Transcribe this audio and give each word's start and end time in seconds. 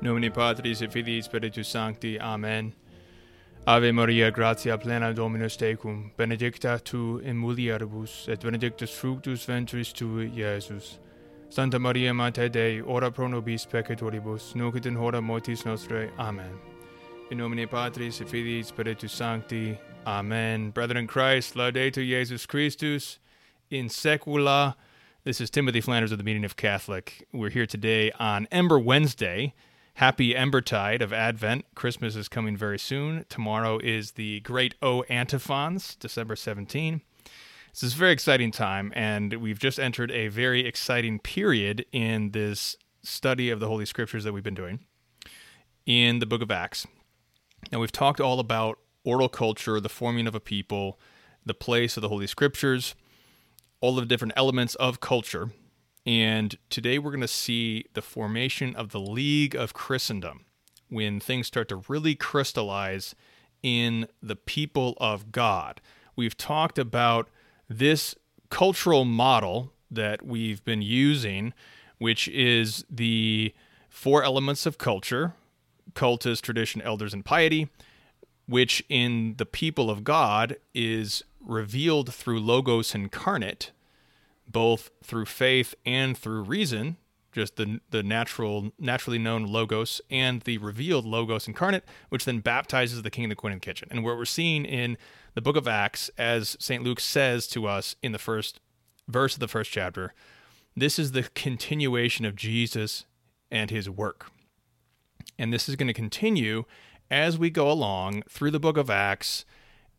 Nomine 0.00 0.30
Patris 0.30 0.80
et 0.80 0.92
Filii 0.92 1.22
Spiritus 1.22 1.68
Sancti. 1.68 2.20
Amen. 2.20 2.72
Ave 3.66 3.92
Maria, 3.92 4.30
gratia 4.30 4.78
plena 4.78 5.12
Dominus 5.12 5.56
tecum, 5.56 6.12
benedicta 6.16 6.80
tu 6.82 7.18
in 7.18 7.36
mulieribus, 7.36 8.28
et 8.28 8.40
benedictus 8.40 8.90
fructus 8.92 9.44
ventris 9.44 9.92
tui, 9.92 10.30
Iesus. 10.30 10.98
Santa 11.50 11.78
Maria, 11.78 12.14
Mater 12.14 12.48
Dei, 12.48 12.80
ora 12.80 13.10
pro 13.10 13.26
nobis 13.26 13.66
peccatoribus, 13.66 14.54
nunc 14.54 14.76
et 14.76 14.86
in 14.86 14.94
hora 14.94 15.20
mortis 15.20 15.64
nostrae. 15.64 16.10
Amen. 16.18 16.58
In 17.30 17.38
nomine 17.38 17.66
Patris 17.66 18.20
et 18.20 18.28
Filii 18.28 18.62
Spiritus 18.62 19.12
Sancti. 19.12 19.76
Amen. 20.06 20.70
Brethren 20.70 20.98
in 20.98 21.06
Christ, 21.08 21.54
laudetur 21.54 22.06
Jesus 22.06 22.46
Christus, 22.46 23.18
in 23.68 23.88
secula. 23.88 24.76
This 25.24 25.40
is 25.40 25.50
Timothy 25.50 25.80
Flanders 25.80 26.12
of 26.12 26.18
the 26.18 26.24
Meaning 26.24 26.44
of 26.44 26.56
Catholic. 26.56 27.26
We're 27.32 27.50
here 27.50 27.66
today 27.66 28.12
on 28.12 28.46
Ember 28.52 28.78
Wednesday, 28.78 29.54
Happy 29.98 30.32
Embertide 30.32 31.02
of 31.02 31.12
Advent. 31.12 31.64
Christmas 31.74 32.14
is 32.14 32.28
coming 32.28 32.56
very 32.56 32.78
soon. 32.78 33.24
Tomorrow 33.28 33.80
is 33.80 34.12
the 34.12 34.38
Great 34.42 34.76
O 34.80 35.02
Antiphons, 35.08 35.96
December 35.96 36.36
17. 36.36 37.00
This 37.72 37.82
is 37.82 37.94
a 37.94 37.96
very 37.96 38.12
exciting 38.12 38.52
time, 38.52 38.92
and 38.94 39.34
we've 39.34 39.58
just 39.58 39.80
entered 39.80 40.12
a 40.12 40.28
very 40.28 40.64
exciting 40.64 41.18
period 41.18 41.84
in 41.90 42.30
this 42.30 42.76
study 43.02 43.50
of 43.50 43.58
the 43.58 43.66
Holy 43.66 43.84
Scriptures 43.84 44.22
that 44.22 44.32
we've 44.32 44.44
been 44.44 44.54
doing 44.54 44.84
in 45.84 46.20
the 46.20 46.26
book 46.26 46.42
of 46.42 46.52
Acts. 46.52 46.86
Now, 47.72 47.80
we've 47.80 47.90
talked 47.90 48.20
all 48.20 48.38
about 48.38 48.78
oral 49.02 49.28
culture, 49.28 49.80
the 49.80 49.88
forming 49.88 50.28
of 50.28 50.34
a 50.36 50.38
people, 50.38 51.00
the 51.44 51.54
place 51.54 51.96
of 51.96 52.02
the 52.02 52.08
Holy 52.08 52.28
Scriptures, 52.28 52.94
all 53.80 53.96
the 53.96 54.06
different 54.06 54.34
elements 54.36 54.76
of 54.76 55.00
culture. 55.00 55.50
And 56.08 56.56
today 56.70 56.98
we're 56.98 57.10
going 57.10 57.20
to 57.20 57.28
see 57.28 57.84
the 57.92 58.00
formation 58.00 58.74
of 58.74 58.92
the 58.92 58.98
League 58.98 59.54
of 59.54 59.74
Christendom 59.74 60.46
when 60.88 61.20
things 61.20 61.48
start 61.48 61.68
to 61.68 61.82
really 61.86 62.14
crystallize 62.14 63.14
in 63.62 64.08
the 64.22 64.34
people 64.34 64.94
of 65.02 65.32
God. 65.32 65.82
We've 66.16 66.34
talked 66.34 66.78
about 66.78 67.28
this 67.68 68.14
cultural 68.48 69.04
model 69.04 69.74
that 69.90 70.24
we've 70.24 70.64
been 70.64 70.80
using, 70.80 71.52
which 71.98 72.26
is 72.28 72.86
the 72.88 73.52
four 73.90 74.22
elements 74.22 74.64
of 74.64 74.78
culture 74.78 75.34
cultus, 75.92 76.40
tradition, 76.40 76.80
elders, 76.80 77.12
and 77.12 77.22
piety, 77.22 77.68
which 78.46 78.82
in 78.88 79.34
the 79.36 79.44
people 79.44 79.90
of 79.90 80.04
God 80.04 80.56
is 80.72 81.22
revealed 81.38 82.14
through 82.14 82.40
Logos 82.40 82.94
incarnate 82.94 83.72
both 84.48 84.90
through 85.02 85.26
faith 85.26 85.74
and 85.84 86.16
through 86.16 86.42
reason, 86.42 86.96
just 87.32 87.56
the 87.56 87.80
the 87.90 88.02
natural 88.02 88.72
naturally 88.78 89.18
known 89.18 89.44
logos 89.44 90.00
and 90.10 90.42
the 90.42 90.58
revealed 90.58 91.04
logos 91.04 91.46
incarnate, 91.46 91.84
which 92.08 92.24
then 92.24 92.40
baptizes 92.40 93.02
the 93.02 93.10
king 93.10 93.24
and 93.24 93.30
the 93.30 93.36
queen 93.36 93.52
in 93.52 93.58
the 93.58 93.64
kitchen. 93.64 93.88
And 93.90 94.04
what 94.04 94.16
we're 94.16 94.24
seeing 94.24 94.64
in 94.64 94.96
the 95.34 95.42
book 95.42 95.56
of 95.56 95.68
Acts, 95.68 96.10
as 96.18 96.56
St. 96.58 96.82
Luke 96.82 97.00
says 97.00 97.46
to 97.48 97.66
us 97.66 97.94
in 98.02 98.12
the 98.12 98.18
first 98.18 98.60
verse 99.06 99.34
of 99.34 99.40
the 99.40 99.48
first 99.48 99.70
chapter, 99.70 100.14
this 100.76 100.98
is 100.98 101.12
the 101.12 101.24
continuation 101.34 102.24
of 102.24 102.36
Jesus 102.36 103.04
and 103.50 103.70
his 103.70 103.88
work. 103.88 104.30
And 105.38 105.52
this 105.52 105.68
is 105.68 105.76
going 105.76 105.86
to 105.88 105.94
continue 105.94 106.64
as 107.10 107.38
we 107.38 107.50
go 107.50 107.70
along 107.70 108.22
through 108.28 108.50
the 108.50 108.60
book 108.60 108.76
of 108.76 108.90
Acts, 108.90 109.44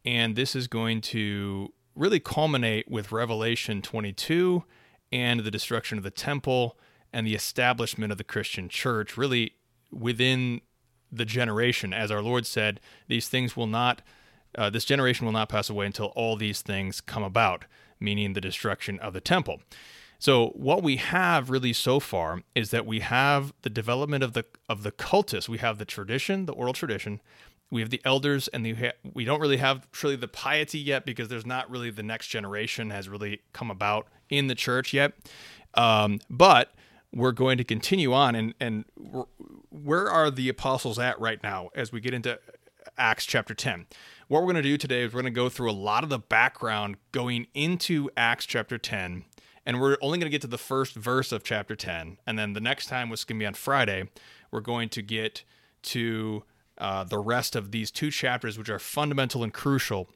and 0.06 0.36
this 0.36 0.56
is 0.56 0.68
going 0.68 1.02
to 1.02 1.74
really 1.96 2.20
culminate 2.20 2.90
with 2.90 3.12
Revelation 3.12 3.82
22 3.82 4.64
and 5.12 5.42
the 5.42 5.52
destruction 5.52 5.98
of 5.98 6.04
the 6.04 6.12
temple 6.12 6.78
and 7.12 7.26
the 7.26 7.36
establishment 7.36 8.12
of 8.12 8.18
the 8.18 8.24
Christian 8.24 8.70
church, 8.70 9.18
really 9.18 9.54
within 9.92 10.62
the 11.12 11.26
generation. 11.26 11.94
As 11.94 12.12
our 12.12 12.22
Lord 12.22 12.46
said, 12.46 12.80
these 13.08 13.28
things 13.28 13.58
will 13.58 13.68
not, 13.68 14.02
uh, 14.58 14.70
this 14.70 14.86
generation 14.86 15.26
will 15.26 15.34
not 15.34 15.50
pass 15.50 15.70
away 15.70 15.86
until 15.86 16.08
all 16.08 16.36
these 16.36 16.62
things 16.62 17.02
come 17.02 17.24
about, 17.24 17.66
meaning 18.00 18.34
the 18.34 18.42
destruction 18.42 19.00
of 19.00 19.14
the 19.14 19.22
temple. 19.22 19.62
So 20.20 20.48
what 20.50 20.84
we 20.84 20.98
have 20.98 21.50
really 21.50 21.72
so 21.72 22.00
far 22.02 22.44
is 22.54 22.72
that 22.72 22.86
we 22.86 23.00
have 23.00 23.54
the 23.62 23.70
development 23.70 24.22
of 24.22 24.34
the 24.34 24.46
of 24.68 24.84
the 24.84 24.92
cultus. 24.92 25.48
We 25.48 25.60
have 25.60 25.78
the 25.78 25.86
tradition, 25.86 26.46
the 26.46 26.52
oral 26.52 26.74
tradition, 26.74 27.22
we 27.72 27.82
have 27.82 27.90
the 27.90 28.02
elders 28.04 28.48
and 28.48 28.66
the, 28.66 28.94
we 29.14 29.26
don't 29.26 29.40
really 29.40 29.58
have 29.58 29.90
truly 29.92 30.16
the 30.16 30.28
piety 30.28 30.80
yet 30.80 31.06
because 31.06 31.28
there's 31.28 31.46
not 31.46 31.70
really 31.70 31.92
the 31.92 32.04
next 32.04 32.28
generation 32.28 32.90
has 32.90 33.08
really 33.08 33.42
come 33.54 33.70
about 33.70 34.08
in 34.30 34.48
the 34.48 34.56
church 34.56 34.94
yet. 34.94 35.14
Um, 35.76 36.20
but 36.30 36.74
we're 37.14 37.32
going 37.32 37.58
to 37.58 37.64
continue 37.64 38.14
on 38.14 38.36
and 38.36 38.54
and 38.60 38.86
where 39.70 40.10
are 40.10 40.30
the 40.30 40.50
apostles 40.50 41.00
at 41.00 41.20
right 41.20 41.42
now 41.42 41.70
as 41.74 41.92
we 41.92 42.00
get 42.00 42.14
into 42.14 42.40
acts 42.98 43.26
chapter 43.26 43.54
10 43.54 43.88
what 44.28 44.42
we're 44.42 44.46
going 44.52 44.56
to 44.56 44.62
do 44.62 44.78
today 44.78 45.02
is 45.02 45.14
we're 45.14 45.22
going 45.22 45.34
to 45.34 45.36
go 45.36 45.50
through 45.50 45.72
a 45.72 45.74
lot 45.74 46.04
of 46.04 46.10
the 46.10 46.20
background 46.20 46.98
going 47.12 47.48
into 47.54 48.10
acts 48.16 48.46
chapter 48.46 48.78
10 48.78 49.26
and 49.66 49.82
we're 49.82 49.98
only 50.02 50.18
going 50.18 50.28
to 50.28 50.32
get 50.32 50.42
to 50.42 50.48
the 50.48 50.58
first 50.58 50.94
verse 50.94 51.32
of 51.32 51.44
chapter 51.44 51.76
10 51.76 52.18
and 52.28 52.38
then 52.38 52.54
the 52.54 52.62
next 52.62 52.88
time 52.88 53.10
which 53.10 53.22
is 53.22 53.26
going 53.26 53.40
to 53.40 53.44
be 53.44 53.48
on 53.48 53.54
friday 53.54 54.08
we're 54.52 54.60
going 54.60 54.90
to 54.90 55.02
get 55.02 55.44
to 55.82 56.44
uh, 56.80 57.04
the 57.04 57.20
rest 57.20 57.56
of 57.56 57.72
these 57.72 57.92
two 57.92 58.12
chapters, 58.12 58.58
which 58.58 58.70
are 58.70 58.80
fundamental 58.80 59.44
and 59.44 59.54
crucial 59.54 60.10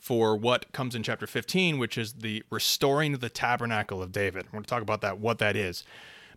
for 0.00 0.36
what 0.36 0.72
comes 0.72 0.94
in 0.94 1.02
chapter 1.02 1.26
15, 1.26 1.78
which 1.78 1.96
is 1.96 2.14
the 2.14 2.42
restoring 2.50 3.14
of 3.14 3.20
the 3.20 3.30
tabernacle 3.30 4.02
of 4.02 4.12
David. 4.12 4.46
We're 4.46 4.52
going 4.52 4.64
to 4.64 4.70
talk 4.70 4.82
about 4.82 5.00
that, 5.02 5.18
what 5.18 5.38
that 5.38 5.56
is. 5.56 5.84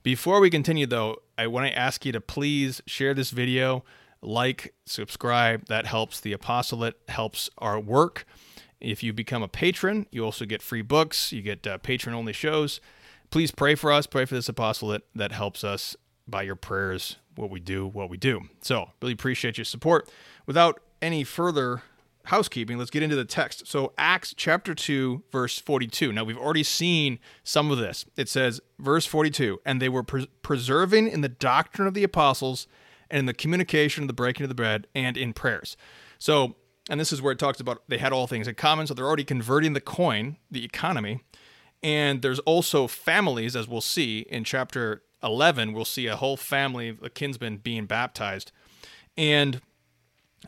Before 0.03 0.39
we 0.39 0.49
continue, 0.49 0.87
though, 0.87 1.17
I 1.37 1.47
want 1.47 1.67
to 1.67 1.77
ask 1.77 2.05
you 2.05 2.11
to 2.11 2.21
please 2.21 2.81
share 2.87 3.13
this 3.13 3.29
video, 3.29 3.83
like, 4.21 4.73
subscribe. 4.85 5.67
That 5.67 5.85
helps 5.85 6.19
the 6.19 6.33
apostolate, 6.33 6.99
helps 7.07 7.49
our 7.59 7.79
work. 7.79 8.25
If 8.79 9.03
you 9.03 9.13
become 9.13 9.43
a 9.43 9.47
patron, 9.47 10.07
you 10.11 10.25
also 10.25 10.45
get 10.45 10.63
free 10.63 10.81
books, 10.81 11.31
you 11.31 11.43
get 11.43 11.67
uh, 11.67 11.77
patron 11.77 12.15
only 12.15 12.33
shows. 12.33 12.81
Please 13.29 13.51
pray 13.51 13.75
for 13.75 13.91
us, 13.91 14.07
pray 14.07 14.25
for 14.25 14.33
this 14.33 14.49
apostolate. 14.49 15.03
That 15.15 15.31
helps 15.31 15.63
us 15.63 15.95
by 16.27 16.43
your 16.43 16.55
prayers 16.55 17.17
what 17.35 17.49
we 17.49 17.59
do, 17.59 17.87
what 17.87 18.09
we 18.09 18.17
do. 18.17 18.41
So, 18.61 18.91
really 19.01 19.13
appreciate 19.13 19.57
your 19.57 19.65
support. 19.65 20.09
Without 20.45 20.81
any 21.01 21.23
further 21.23 21.83
housekeeping, 22.25 22.77
let's 22.77 22.91
get 22.91 23.03
into 23.03 23.15
the 23.15 23.25
text. 23.25 23.67
So, 23.67 23.93
Acts 23.97 24.33
chapter 24.35 24.73
2, 24.73 25.23
verse 25.31 25.57
42. 25.59 26.11
Now, 26.11 26.23
we've 26.23 26.37
already 26.37 26.63
seen 26.63 27.19
some 27.43 27.71
of 27.71 27.77
this. 27.77 28.05
It 28.15 28.29
says, 28.29 28.61
verse 28.79 29.05
42, 29.05 29.61
and 29.65 29.81
they 29.81 29.89
were 29.89 30.03
pres- 30.03 30.27
preserving 30.41 31.07
in 31.07 31.21
the 31.21 31.29
doctrine 31.29 31.87
of 31.87 31.93
the 31.93 32.03
apostles 32.03 32.67
and 33.09 33.19
in 33.19 33.25
the 33.25 33.33
communication 33.33 34.03
of 34.03 34.07
the 34.07 34.13
breaking 34.13 34.43
of 34.43 34.49
the 34.49 34.55
bread 34.55 34.87
and 34.93 35.17
in 35.17 35.33
prayers. 35.33 35.75
So, 36.19 36.55
and 36.89 36.99
this 36.99 37.13
is 37.13 37.21
where 37.21 37.31
it 37.31 37.39
talks 37.39 37.59
about 37.59 37.83
they 37.87 37.97
had 37.97 38.13
all 38.13 38.27
things 38.27 38.47
in 38.47 38.55
common. 38.55 38.87
So, 38.87 38.93
they're 38.93 39.07
already 39.07 39.23
converting 39.23 39.73
the 39.73 39.81
coin, 39.81 40.37
the 40.49 40.65
economy. 40.65 41.23
And 41.83 42.21
there's 42.21 42.39
also 42.39 42.85
families, 42.85 43.55
as 43.55 43.67
we'll 43.67 43.81
see 43.81 44.19
in 44.29 44.43
chapter 44.43 45.01
11, 45.23 45.73
we'll 45.73 45.85
see 45.85 46.07
a 46.07 46.15
whole 46.15 46.37
family 46.37 46.89
of 46.89 47.13
kinsmen 47.13 47.57
being 47.57 47.85
baptized. 47.85 48.51
And 49.17 49.61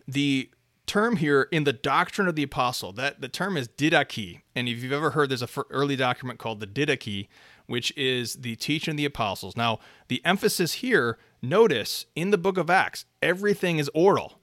the 0.07 0.49
term 0.85 1.17
here 1.17 1.47
in 1.51 1.63
the 1.63 1.73
doctrine 1.73 2.27
of 2.27 2.35
the 2.35 2.43
apostle, 2.43 2.91
that 2.93 3.21
the 3.21 3.29
term 3.29 3.57
is 3.57 3.67
didache. 3.67 4.41
And 4.55 4.67
if 4.67 4.83
you've 4.83 4.91
ever 4.91 5.11
heard, 5.11 5.29
there's 5.29 5.41
a 5.41 5.63
early 5.69 5.95
document 5.95 6.39
called 6.39 6.59
the 6.59 6.67
didache, 6.67 7.27
which 7.67 7.95
is 7.97 8.35
the 8.35 8.55
teaching 8.55 8.93
of 8.93 8.97
the 8.97 9.05
apostles. 9.05 9.55
Now, 9.55 9.79
the 10.07 10.21
emphasis 10.25 10.73
here, 10.73 11.17
notice 11.41 12.05
in 12.15 12.31
the 12.31 12.37
book 12.37 12.57
of 12.57 12.69
Acts, 12.69 13.05
everything 13.21 13.77
is 13.77 13.89
oral, 13.93 14.39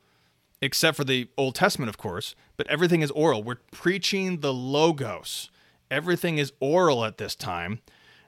except 0.62 0.96
for 0.96 1.04
the 1.04 1.28
Old 1.36 1.54
Testament, 1.54 1.88
of 1.88 1.98
course, 1.98 2.34
but 2.56 2.66
everything 2.68 3.02
is 3.02 3.10
oral. 3.10 3.42
We're 3.42 3.56
preaching 3.70 4.40
the 4.40 4.52
logos. 4.52 5.50
Everything 5.90 6.38
is 6.38 6.52
oral 6.60 7.04
at 7.04 7.18
this 7.18 7.34
time. 7.34 7.80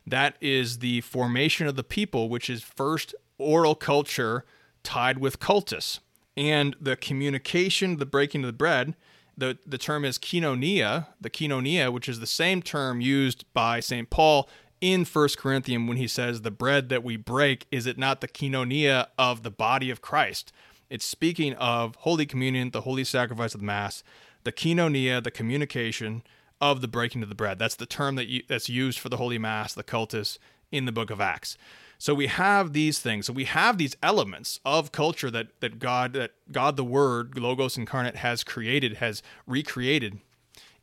That 0.06 0.36
is 0.40 0.78
the 0.78 1.00
formation 1.02 1.66
of 1.66 1.76
the 1.76 1.84
people, 1.84 2.28
which 2.28 2.50
is 2.50 2.62
first 2.62 3.14
oral 3.38 3.74
culture 3.74 4.44
tied 4.82 5.18
with 5.18 5.40
cultus. 5.40 6.00
And 6.36 6.74
the 6.80 6.96
communication, 6.96 7.98
the 7.98 8.06
breaking 8.06 8.42
of 8.42 8.46
the 8.46 8.52
bread, 8.52 8.94
the, 9.36 9.58
the 9.66 9.78
term 9.78 10.04
is 10.04 10.18
koinonia, 10.18 11.06
the 11.20 11.30
koinonia, 11.30 11.92
which 11.92 12.08
is 12.08 12.20
the 12.20 12.26
same 12.26 12.62
term 12.62 13.00
used 13.00 13.44
by 13.54 13.80
St. 13.80 14.10
Paul 14.10 14.48
in 14.80 15.04
First 15.04 15.38
Corinthians 15.38 15.88
when 15.88 15.96
he 15.96 16.08
says, 16.08 16.42
The 16.42 16.50
bread 16.50 16.88
that 16.90 17.04
we 17.04 17.16
break, 17.16 17.66
is 17.70 17.86
it 17.86 17.96
not 17.96 18.20
the 18.20 18.28
koinonia 18.28 19.06
of 19.18 19.42
the 19.42 19.50
body 19.50 19.90
of 19.90 20.02
Christ? 20.02 20.52
It's 20.90 21.04
speaking 21.04 21.54
of 21.54 21.94
Holy 21.96 22.26
Communion, 22.26 22.70
the 22.70 22.82
holy 22.82 23.04
sacrifice 23.04 23.54
of 23.54 23.60
the 23.60 23.66
Mass, 23.66 24.02
the 24.44 24.52
koinonia, 24.52 25.22
the 25.22 25.30
communication 25.30 26.22
of 26.62 26.80
the 26.80 26.88
breaking 26.88 27.24
of 27.24 27.28
the 27.28 27.34
bread. 27.34 27.58
That's 27.58 27.74
the 27.74 27.86
term 27.86 28.14
that 28.14 28.28
you, 28.28 28.44
that's 28.48 28.68
used 28.68 29.00
for 29.00 29.08
the 29.08 29.16
Holy 29.16 29.36
Mass, 29.36 29.74
the 29.74 29.82
cultus, 29.82 30.38
in 30.70 30.86
the 30.86 30.92
book 30.92 31.10
of 31.10 31.20
Acts. 31.20 31.58
So 31.98 32.14
we 32.14 32.28
have 32.28 32.72
these 32.72 33.00
things. 33.00 33.26
So 33.26 33.32
we 33.32 33.44
have 33.44 33.78
these 33.78 33.96
elements 34.02 34.60
of 34.64 34.92
culture 34.92 35.30
that 35.30 35.60
that 35.60 35.80
God 35.80 36.14
that 36.14 36.32
God 36.50 36.76
the 36.76 36.84
Word, 36.84 37.36
Logos 37.38 37.76
incarnate, 37.76 38.16
has 38.16 38.44
created, 38.44 38.94
has 38.94 39.22
recreated 39.46 40.20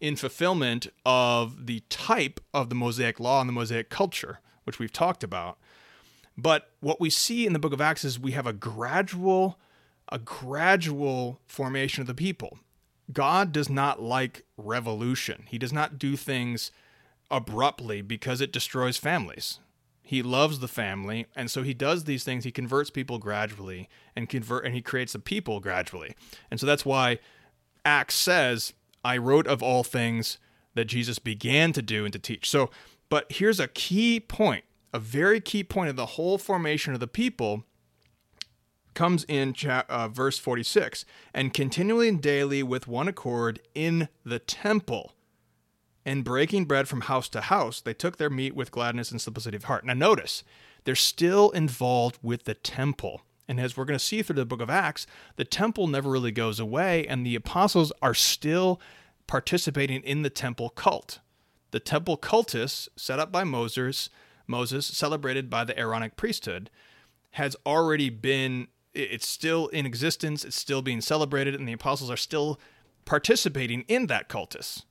in 0.02 0.16
fulfillment 0.18 0.88
of 1.06 1.66
the 1.66 1.82
type 1.90 2.40
of 2.54 2.70
the 2.70 2.76
Mosaic 2.76 3.20
law 3.20 3.40
and 3.40 3.50
the 3.50 3.54
Mosaic 3.54 3.90
culture, 3.90 4.40
which 4.66 4.80
we've 4.80 4.94
talked 4.94 5.24
about. 5.24 5.58
But 6.38 6.70
what 6.82 7.02
we 7.02 7.10
see 7.10 7.46
in 7.46 7.54
the 7.54 7.60
book 7.60 7.74
of 7.74 7.82
Acts 7.82 8.06
is 8.06 8.20
we 8.20 8.32
have 8.32 8.48
a 8.48 8.54
gradual, 8.54 9.58
a 10.10 10.20
gradual 10.20 11.40
formation 11.48 12.02
of 12.02 12.08
the 12.08 12.14
people. 12.14 12.60
God 13.12 13.52
does 13.52 13.70
not 13.70 14.02
like 14.02 14.44
revolution. 14.58 15.46
He 15.48 15.58
does 15.58 15.74
not 15.74 15.98
do 15.98 16.16
things 16.16 16.72
abruptly 17.32 18.02
because 18.02 18.42
it 18.42 18.52
destroys 18.52 18.98
families. 18.98 19.60
He 20.02 20.24
loves 20.24 20.60
the 20.60 20.68
family, 20.68 21.28
and 21.36 21.52
so 21.52 21.62
he 21.62 21.76
does 21.76 22.06
these 22.06 22.24
things. 22.24 22.44
He 22.44 22.52
converts 22.52 22.90
people 22.90 23.20
gradually 23.20 23.88
and 24.16 24.28
convert 24.28 24.66
and 24.66 24.74
he 24.74 24.82
creates 24.82 25.14
a 25.14 25.20
people 25.20 25.60
gradually. 25.60 26.16
And 26.50 26.60
so 26.60 26.66
that's 26.66 26.86
why 26.86 27.20
Acts 27.86 28.16
says, 28.16 28.74
I 29.04 29.18
wrote 29.18 29.46
of 29.46 29.62
all 29.62 29.84
things 29.84 30.40
that 30.74 30.86
Jesus 30.86 31.20
began 31.20 31.74
to 31.74 31.82
do 31.82 32.06
and 32.06 32.14
to 32.14 32.20
teach. 32.20 32.50
So, 32.50 32.70
but 33.10 33.32
here's 33.32 33.60
a 33.60 33.68
key 33.68 34.20
point, 34.20 34.64
a 34.94 35.00
very 35.00 35.40
key 35.40 35.64
point 35.64 35.90
of 35.90 35.96
the 35.96 36.06
whole 36.08 36.38
formation 36.38 36.94
of 36.94 37.00
the 37.00 37.08
people 37.08 37.64
comes 38.94 39.26
in 39.28 39.56
uh, 39.68 40.08
verse 40.08 40.38
46 40.38 41.06
and 41.34 41.54
continually 41.54 42.10
and 42.10 42.22
daily 42.22 42.64
with 42.64 42.88
one 42.88 43.08
accord 43.08 43.60
in 43.74 44.10
the 44.26 44.40
temple 44.40 45.14
and 46.06 46.24
breaking 46.24 46.66
bread 46.66 46.88
from 46.88 47.02
house 47.02 47.30
to 47.30 47.42
house, 47.42 47.82
they 47.82 47.94
took 47.94 48.18
their 48.18 48.30
meat 48.30 48.56
with 48.56 48.72
gladness 48.72 49.12
and 49.12 49.22
simplicity 49.22 49.58
of 49.58 49.66
heart. 49.66 49.86
Now, 49.86 49.94
notice, 49.94 50.44
they're 50.84 50.96
still 50.96 51.52
involved 51.52 52.18
with 52.24 52.46
the 52.46 52.56
temple. 52.56 53.22
And 53.48 53.60
as 53.60 53.76
we're 53.76 53.86
going 53.86 54.00
to 54.00 54.04
see 54.04 54.22
through 54.22 54.38
the 54.38 54.46
book 54.46 54.62
of 54.62 54.70
Acts, 54.70 55.06
the 55.36 55.46
temple 55.46 55.88
never 55.88 56.10
really 56.10 56.32
goes 56.32 56.60
away, 56.60 57.06
and 57.08 57.26
the 57.26 57.36
apostles 57.36 57.92
are 58.02 58.14
still 58.14 58.80
participating 59.28 60.02
in 60.02 60.22
the 60.22 60.30
temple 60.30 60.70
cult. 60.70 61.20
The 61.72 61.80
temple 61.80 62.18
cultus, 62.18 62.90
set 62.96 63.20
up 63.20 63.32
by 63.32 63.44
Moses, 63.44 64.10
Moses, 64.48 64.86
celebrated 64.86 65.50
by 65.50 65.64
the 65.64 65.78
Aaronic 65.78 66.16
priesthood, 66.16 66.70
has 67.32 67.56
already 67.66 68.10
been, 68.10 68.68
it's 68.94 69.28
still 69.28 69.68
in 69.68 69.86
existence, 69.86 70.44
it's 70.44 70.56
still 70.56 70.82
being 70.82 71.02
celebrated, 71.02 71.56
and 71.56 71.68
the 71.68 71.74
apostles 71.74 72.10
are 72.10 72.18
still 72.18 72.60
participating 73.06 73.82
in 73.88 74.08
that 74.08 74.28
cultus 74.28 74.84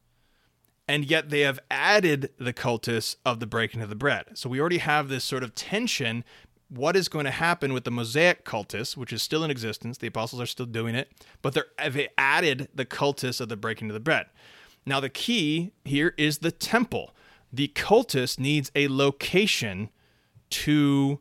and 0.88 1.04
yet 1.04 1.28
they 1.28 1.40
have 1.40 1.60
added 1.70 2.30
the 2.38 2.54
cultus 2.54 3.16
of 3.24 3.38
the 3.38 3.46
breaking 3.46 3.82
of 3.82 3.90
the 3.90 3.94
bread. 3.94 4.24
So 4.34 4.48
we 4.48 4.58
already 4.58 4.78
have 4.78 5.08
this 5.08 5.22
sort 5.22 5.42
of 5.42 5.54
tension. 5.54 6.24
What 6.70 6.96
is 6.96 7.08
going 7.08 7.26
to 7.26 7.30
happen 7.30 7.74
with 7.74 7.84
the 7.84 7.90
Mosaic 7.90 8.44
cultus, 8.44 8.96
which 8.96 9.12
is 9.12 9.22
still 9.22 9.44
in 9.44 9.50
existence? 9.50 9.98
The 9.98 10.06
apostles 10.06 10.40
are 10.40 10.46
still 10.46 10.66
doing 10.66 10.94
it, 10.94 11.12
but 11.42 11.54
they 11.76 12.08
added 12.16 12.68
the 12.74 12.86
cultus 12.86 13.38
of 13.38 13.50
the 13.50 13.56
breaking 13.56 13.90
of 13.90 13.94
the 13.94 14.00
bread. 14.00 14.26
Now, 14.86 14.98
the 14.98 15.10
key 15.10 15.72
here 15.84 16.14
is 16.16 16.38
the 16.38 16.50
temple. 16.50 17.14
The 17.52 17.68
cultus 17.68 18.38
needs 18.38 18.72
a 18.74 18.88
location 18.88 19.90
to 20.50 21.20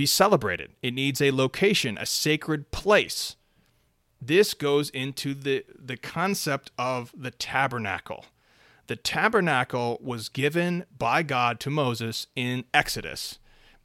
be 0.00 0.06
celebrated, 0.06 0.70
it 0.82 0.94
needs 0.94 1.20
a 1.20 1.30
location, 1.30 1.98
a 1.98 2.06
sacred 2.06 2.70
place. 2.70 3.36
This 4.18 4.54
goes 4.54 4.88
into 4.88 5.34
the, 5.34 5.62
the 5.78 5.98
concept 5.98 6.70
of 6.78 7.12
the 7.14 7.30
tabernacle 7.30 8.24
the 8.90 8.96
tabernacle 8.96 10.00
was 10.02 10.28
given 10.28 10.84
by 10.98 11.22
God 11.22 11.60
to 11.60 11.70
Moses 11.70 12.26
in 12.34 12.64
Exodus. 12.74 13.38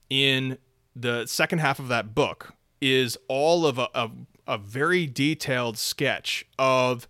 In 0.10 0.58
the 0.96 1.28
second 1.28 1.60
half 1.60 1.78
of 1.78 1.90
that 1.90 2.16
book 2.16 2.56
is 2.82 3.16
all 3.28 3.68
of 3.68 3.78
a, 3.78 3.88
a, 3.94 4.10
a 4.48 4.58
very 4.58 5.06
detailed 5.06 5.78
sketch 5.78 6.44
of 6.58 7.08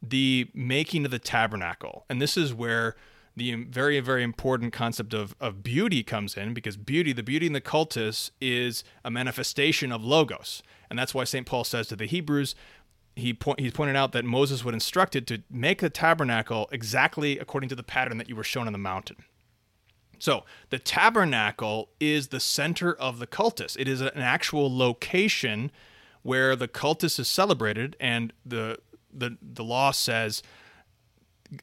the 0.00 0.48
making 0.54 1.04
of 1.04 1.10
the 1.10 1.18
tabernacle. 1.18 2.06
And 2.08 2.22
this 2.22 2.38
is 2.38 2.54
where 2.54 2.96
the 3.36 3.54
very, 3.64 4.00
very 4.00 4.22
important 4.22 4.72
concept 4.72 5.12
of, 5.12 5.36
of 5.40 5.62
beauty 5.62 6.02
comes 6.02 6.36
in 6.36 6.54
because 6.54 6.76
beauty, 6.76 7.12
the 7.12 7.22
beauty 7.22 7.46
in 7.46 7.52
the 7.52 7.60
cultus, 7.60 8.30
is 8.40 8.82
a 9.04 9.10
manifestation 9.10 9.92
of 9.92 10.02
logos. 10.02 10.62
And 10.88 10.98
that's 10.98 11.14
why 11.14 11.24
St. 11.24 11.46
Paul 11.46 11.64
says 11.64 11.86
to 11.88 11.96
the 11.96 12.06
Hebrews, 12.06 12.54
he 13.14 13.34
point, 13.34 13.60
he's 13.60 13.72
pointed 13.72 13.96
out 13.96 14.12
that 14.12 14.24
Moses 14.24 14.64
was 14.64 14.74
instructed 14.74 15.26
to 15.26 15.42
make 15.50 15.80
the 15.80 15.90
tabernacle 15.90 16.68
exactly 16.72 17.38
according 17.38 17.68
to 17.70 17.74
the 17.74 17.82
pattern 17.82 18.18
that 18.18 18.28
you 18.28 18.36
were 18.36 18.44
shown 18.44 18.66
on 18.66 18.72
the 18.72 18.78
mountain. 18.78 19.16
So 20.18 20.44
the 20.70 20.78
tabernacle 20.78 21.90
is 22.00 22.28
the 22.28 22.40
center 22.40 22.94
of 22.94 23.18
the 23.18 23.26
cultus. 23.26 23.76
It 23.76 23.88
is 23.88 24.00
an 24.00 24.10
actual 24.16 24.74
location 24.74 25.70
where 26.22 26.56
the 26.56 26.68
cultus 26.68 27.18
is 27.18 27.28
celebrated, 27.28 27.96
and 28.00 28.32
the 28.44 28.78
the 29.12 29.36
the 29.40 29.64
law 29.64 29.90
says 29.90 30.42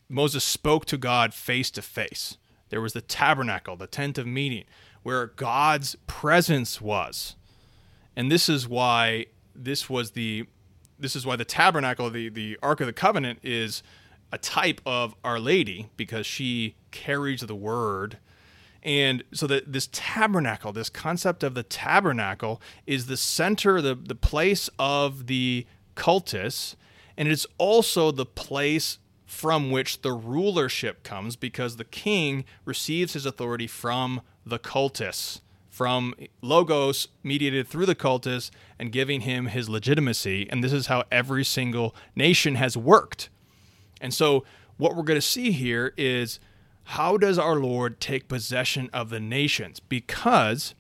Moses 0.10 0.44
spoke 0.44 0.86
to 0.86 0.98
God 0.98 1.34
face 1.34 1.72
to 1.72 1.82
face. 1.82 2.38
There 2.70 2.82
was 2.82 2.94
the 2.94 3.02
tabernacle, 3.02 3.76
the 3.76 3.88
tent 3.88 4.18
of 4.18 4.26
meeting, 4.26 4.66
where 5.04 5.28
God's 5.28 5.96
presence 6.08 6.82
was, 6.82 7.36
and 8.16 8.32
this 8.32 8.50
is 8.50 8.68
why 8.68 9.28
this 9.56 9.90
was 9.90 10.12
the 10.12 10.48
this 11.00 11.16
is 11.16 11.26
why 11.26 11.36
the 11.36 11.46
tabernacle, 11.46 12.10
the 12.10 12.30
the 12.30 12.58
Ark 12.64 12.80
of 12.80 12.88
the 12.88 12.94
Covenant, 12.94 13.40
is 13.44 13.84
a 14.32 14.38
type 14.38 14.82
of 14.86 15.16
Our 15.24 15.40
Lady 15.40 15.90
because 15.96 16.26
she 16.26 16.76
carries 16.92 17.42
the 17.42 17.56
word. 17.56 18.18
And 18.82 19.24
so 19.32 19.48
that 19.48 19.72
this 19.72 19.88
tabernacle, 19.92 20.74
this 20.74 20.90
concept 20.90 21.44
of 21.44 21.54
the 21.54 21.64
tabernacle, 21.64 22.62
is 22.86 23.06
the 23.06 23.16
center, 23.16 23.82
the, 23.82 23.96
the 23.96 24.16
place 24.16 24.70
of 24.78 25.28
the 25.28 25.66
cultus, 25.96 26.76
and 27.16 27.30
it's 27.30 27.46
also 27.58 28.12
the 28.12 28.26
place 28.26 28.98
from 29.34 29.72
which 29.72 30.02
the 30.02 30.14
rulership 30.14 31.04
comes 31.04 31.36
because 31.36 31.76
the 31.76 31.84
king 31.84 32.46
receives 32.66 33.14
his 33.14 33.26
authority 33.26 33.68
from 33.68 34.22
the 34.46 34.60
cultus 34.60 35.42
from 35.74 36.14
Logos 36.44 37.08
mediated 37.24 37.68
through 37.68 37.88
the 37.88 37.96
cultus 37.96 38.52
and 38.78 38.92
giving 38.92 39.22
him 39.22 39.48
his 39.48 39.68
legitimacy. 39.68 40.48
And 40.52 40.64
this 40.64 40.72
is 40.72 40.86
how 40.86 41.04
every 41.12 41.44
single 41.44 41.96
nation 42.16 42.54
has 42.56 42.78
worked. 42.78 43.30
And 44.00 44.14
so, 44.14 44.46
what 44.78 44.96
we're 44.96 45.02
going 45.02 45.20
to 45.20 45.26
see 45.26 45.52
here 45.52 45.94
is 45.98 46.40
how 46.84 47.18
does 47.18 47.40
our 47.40 47.56
Lord 47.56 48.00
take 48.00 48.28
possession 48.28 48.88
of 48.94 49.10
the 49.10 49.20
nations? 49.20 49.80
Because 49.80 50.76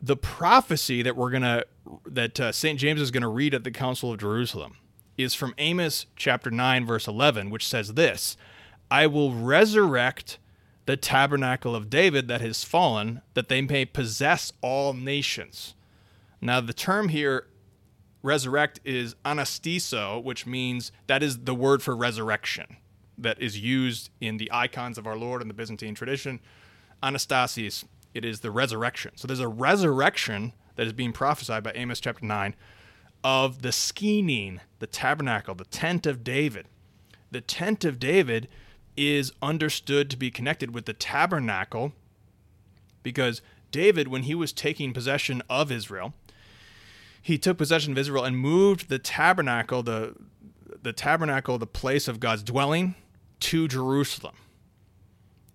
the 0.00 0.16
prophecy 0.16 1.02
that 1.02 1.16
we're 1.16 1.30
going 1.30 1.42
to, 1.42 1.66
that 2.06 2.38
uh, 2.38 2.52
St. 2.52 2.78
James 2.78 3.00
is 3.00 3.10
going 3.10 3.22
to 3.22 3.28
read 3.28 3.52
at 3.52 3.64
the 3.64 3.72
Council 3.72 4.12
of 4.12 4.20
Jerusalem 4.20 4.76
is 5.16 5.34
from 5.34 5.54
Amos 5.58 6.06
chapter 6.16 6.50
9, 6.50 6.86
verse 6.86 7.06
11, 7.06 7.50
which 7.50 7.66
says 7.66 7.94
this 7.94 8.36
I 8.90 9.06
will 9.06 9.32
resurrect 9.32 10.38
the 10.86 10.96
tabernacle 10.96 11.74
of 11.74 11.88
David 11.88 12.28
that 12.28 12.40
has 12.40 12.64
fallen, 12.64 13.22
that 13.34 13.48
they 13.48 13.62
may 13.62 13.84
possess 13.84 14.52
all 14.60 14.92
nations. 14.92 15.74
Now, 16.40 16.60
the 16.60 16.72
term 16.72 17.08
here, 17.08 17.46
resurrect, 18.22 18.80
is 18.84 19.14
anastiso, 19.24 20.22
which 20.22 20.44
means 20.44 20.90
that 21.06 21.22
is 21.22 21.44
the 21.44 21.54
word 21.54 21.82
for 21.82 21.94
resurrection 21.94 22.76
that 23.16 23.40
is 23.40 23.60
used 23.60 24.10
in 24.20 24.38
the 24.38 24.50
icons 24.52 24.98
of 24.98 25.06
our 25.06 25.16
Lord 25.16 25.40
in 25.40 25.48
the 25.48 25.54
Byzantine 25.54 25.94
tradition. 25.94 26.40
Anastasis, 27.02 27.84
it 28.12 28.24
is 28.24 28.40
the 28.40 28.50
resurrection. 28.50 29.12
So 29.16 29.26
there's 29.28 29.40
a 29.40 29.48
resurrection 29.48 30.52
that 30.76 30.86
is 30.86 30.92
being 30.92 31.12
prophesied 31.12 31.62
by 31.62 31.72
Amos 31.74 32.00
chapter 32.00 32.24
9 32.24 32.54
of 33.24 33.62
the 33.62 33.68
skeening, 33.68 34.60
the 34.78 34.86
tabernacle, 34.86 35.54
the 35.54 35.64
tent 35.64 36.06
of 36.06 36.24
David. 36.24 36.66
The 37.30 37.40
tent 37.40 37.84
of 37.84 37.98
David 37.98 38.48
is 38.96 39.32
understood 39.40 40.10
to 40.10 40.16
be 40.16 40.30
connected 40.30 40.74
with 40.74 40.86
the 40.86 40.92
tabernacle 40.92 41.92
because 43.02 43.40
David, 43.70 44.08
when 44.08 44.24
he 44.24 44.34
was 44.34 44.52
taking 44.52 44.92
possession 44.92 45.42
of 45.48 45.72
Israel, 45.72 46.12
he 47.20 47.38
took 47.38 47.56
possession 47.56 47.92
of 47.92 47.98
Israel 47.98 48.24
and 48.24 48.36
moved 48.36 48.88
the 48.88 48.98
tabernacle, 48.98 49.82
the 49.82 50.14
the 50.82 50.92
tabernacle, 50.92 51.58
the 51.58 51.66
place 51.66 52.08
of 52.08 52.18
God's 52.18 52.42
dwelling, 52.42 52.96
to 53.38 53.68
Jerusalem. 53.68 54.34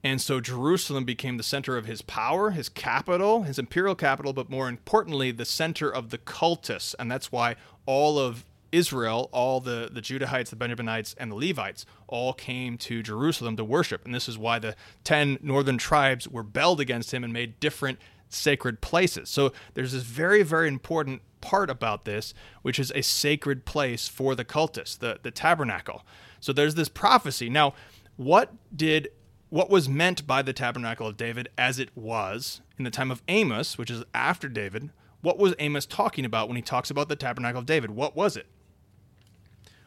And 0.08 0.22
so 0.22 0.40
Jerusalem 0.40 1.04
became 1.04 1.36
the 1.36 1.44
center 1.44 1.76
of 1.76 1.86
his 1.86 2.02
power, 2.02 2.52
his 2.52 2.70
capital, 2.70 3.44
his 3.44 3.60
imperial 3.60 3.94
capital, 3.94 4.32
but 4.32 4.50
more 4.50 4.70
importantly, 4.70 5.32
the 5.32 5.44
center 5.44 5.94
of 5.94 6.12
the 6.12 6.18
cultus. 6.18 6.96
And 6.98 7.12
that's 7.12 7.30
why 7.30 7.58
all 7.86 8.18
of 8.18 8.46
Israel, 8.72 9.28
all 9.34 9.60
the, 9.60 9.90
the 9.92 10.00
Judahites, 10.00 10.50
the 10.50 10.56
Benjaminites, 10.56 11.14
and 11.18 11.30
the 11.30 11.36
Levites 11.36 11.86
all 12.08 12.32
came 12.32 12.78
to 12.78 13.04
Jerusalem 13.04 13.58
to 13.58 13.66
worship. 13.66 14.06
And 14.06 14.16
this 14.16 14.30
is 14.30 14.38
why 14.38 14.60
the 14.60 14.78
10 15.04 15.40
northern 15.42 15.78
tribes 15.78 16.26
were 16.26 16.42
rebelled 16.42 16.80
against 16.80 17.14
him 17.14 17.26
and 17.26 17.34
made 17.34 17.60
different 17.60 18.00
sacred 18.30 18.80
places. 18.80 19.30
So 19.30 19.52
there's 19.74 19.92
this 19.92 20.04
very, 20.04 20.42
very 20.42 20.70
important 20.70 21.22
part 21.42 21.70
about 21.70 22.06
this, 22.06 22.34
which 22.62 22.80
is 22.80 22.94
a 22.96 23.04
sacred 23.04 23.66
place 23.66 24.08
for 24.08 24.36
the 24.36 24.46
cultus, 24.46 24.96
the, 24.96 25.20
the 25.22 25.32
tabernacle. 25.32 26.06
So 26.40 26.54
there's 26.54 26.76
this 26.76 26.88
prophecy. 26.88 27.50
Now, 27.50 27.74
what 28.16 28.54
did 28.76 29.10
what 29.50 29.70
was 29.70 29.88
meant 29.88 30.27
by 30.27 30.42
the 30.42 30.54
tabernacle 30.54 31.08
of 31.08 31.18
David 31.18 31.50
as 31.58 31.80
it 31.80 31.89
was 31.96 32.62
in 32.77 32.84
the 32.84 32.92
time 32.92 33.12
of 33.12 33.24
Amos, 33.27 33.77
which 33.77 33.89
is 33.92 34.04
after 34.13 34.50
David? 34.50 34.92
What 35.22 35.38
was 35.38 35.56
Amos 35.60 35.86
talking 35.86 36.25
about 36.25 36.48
when 36.48 36.58
he 36.58 36.62
talks 36.62 36.89
about 36.89 37.10
the 37.10 37.16
tabernacle 37.16 37.60
of 37.60 37.66
David? 37.66 37.92
What 37.92 38.16
was 38.16 38.36
it? 38.36 38.48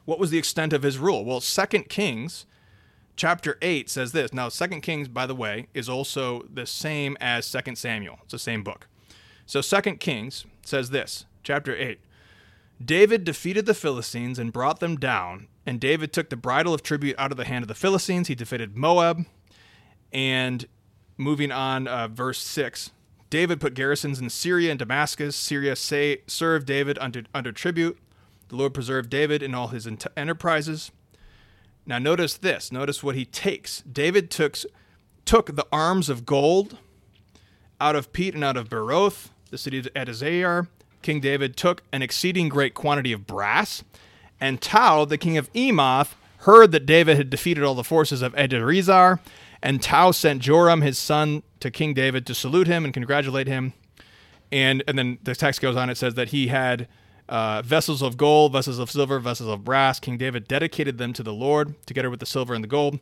What 0.04 0.18
was 0.18 0.30
the 0.30 0.38
extent 0.38 0.72
of 0.72 0.82
his 0.82 0.98
rule? 0.98 1.24
Well, 1.24 1.40
Second 1.40 1.88
Kings 1.88 2.46
chapter 3.16 3.58
8 3.60 3.90
says 3.90 4.12
this. 4.12 4.32
Now, 4.32 4.48
Second 4.48 4.80
Kings, 4.80 5.08
by 5.08 5.26
the 5.26 5.34
way, 5.34 5.68
is 5.74 5.88
also 5.88 6.46
the 6.52 6.66
same 6.66 7.16
as 7.20 7.44
Second 7.44 7.76
Samuel. 7.76 8.18
It's 8.22 8.32
the 8.32 8.38
same 8.38 8.62
book. 8.62 8.88
So 9.44 9.60
Second 9.60 10.00
Kings 10.00 10.46
says 10.64 10.90
this, 10.90 11.26
chapter 11.42 11.76
8. 11.76 12.00
David 12.82 13.24
defeated 13.24 13.66
the 13.66 13.74
Philistines 13.74 14.38
and 14.38 14.54
brought 14.54 14.80
them 14.80 14.96
down, 14.96 15.48
and 15.66 15.78
David 15.78 16.14
took 16.14 16.30
the 16.30 16.36
bridle 16.36 16.72
of 16.72 16.82
tribute 16.82 17.16
out 17.18 17.30
of 17.30 17.36
the 17.36 17.44
hand 17.44 17.62
of 17.62 17.68
the 17.68 17.74
Philistines. 17.74 18.28
He 18.28 18.34
defeated 18.34 18.76
Moab. 18.76 19.26
And 20.12 20.66
moving 21.16 21.52
on, 21.52 21.86
uh, 21.86 22.08
verse 22.08 22.38
6 22.38 22.90
David 23.30 23.60
put 23.60 23.74
garrisons 23.74 24.18
in 24.18 24.28
Syria 24.28 24.70
and 24.70 24.78
Damascus. 24.78 25.36
Syria 25.36 25.76
say, 25.76 26.22
served 26.26 26.66
David 26.66 26.98
under, 27.00 27.22
under 27.32 27.52
tribute. 27.52 27.96
The 28.48 28.56
Lord 28.56 28.74
preserved 28.74 29.08
David 29.08 29.40
in 29.40 29.54
all 29.54 29.68
his 29.68 29.86
ent- 29.86 30.06
enterprises. 30.16 30.90
Now, 31.86 31.98
notice 31.98 32.36
this. 32.36 32.72
Notice 32.72 33.02
what 33.02 33.14
he 33.14 33.24
takes. 33.24 33.82
David 33.82 34.30
took, 34.30 34.56
took 35.24 35.54
the 35.54 35.66
arms 35.72 36.08
of 36.08 36.26
gold 36.26 36.78
out 37.80 37.94
of 37.94 38.12
Pete 38.12 38.34
and 38.34 38.42
out 38.42 38.56
of 38.56 38.68
Beroth, 38.68 39.28
the 39.50 39.58
city 39.58 39.78
of 39.78 39.88
Adazer. 39.94 40.66
King 41.02 41.20
David 41.20 41.56
took 41.56 41.82
an 41.92 42.02
exceeding 42.02 42.48
great 42.48 42.74
quantity 42.74 43.12
of 43.12 43.26
brass. 43.26 43.84
And 44.40 44.60
Tau, 44.60 45.04
the 45.04 45.18
king 45.18 45.38
of 45.38 45.52
Emoth, 45.52 46.14
heard 46.38 46.72
that 46.72 46.86
David 46.86 47.16
had 47.16 47.30
defeated 47.30 47.62
all 47.62 47.74
the 47.74 47.84
forces 47.84 48.22
of 48.22 48.34
Ederizar. 48.34 49.20
And 49.62 49.82
Tau 49.82 50.10
sent 50.10 50.42
Joram, 50.42 50.80
his 50.80 50.98
son, 50.98 51.42
to 51.60 51.70
King 51.70 51.94
David 51.94 52.26
to 52.26 52.34
salute 52.34 52.66
him 52.66 52.84
and 52.84 52.94
congratulate 52.94 53.46
him. 53.46 53.74
And, 54.50 54.82
and 54.88 54.98
then 54.98 55.18
the 55.22 55.34
text 55.34 55.60
goes 55.60 55.76
on, 55.76 55.90
it 55.90 55.96
says 55.96 56.14
that 56.14 56.30
he 56.30 56.48
had 56.48 56.88
uh, 57.28 57.62
vessels 57.62 58.02
of 58.02 58.16
gold, 58.16 58.52
vessels 58.52 58.78
of 58.78 58.90
silver, 58.90 59.18
vessels 59.20 59.48
of 59.48 59.64
brass. 59.64 60.00
King 60.00 60.18
David 60.18 60.48
dedicated 60.48 60.98
them 60.98 61.12
to 61.12 61.22
the 61.22 61.32
Lord 61.32 61.74
together 61.86 62.10
with 62.10 62.20
the 62.20 62.26
silver 62.26 62.54
and 62.54 62.64
the 62.64 62.68
gold. 62.68 62.98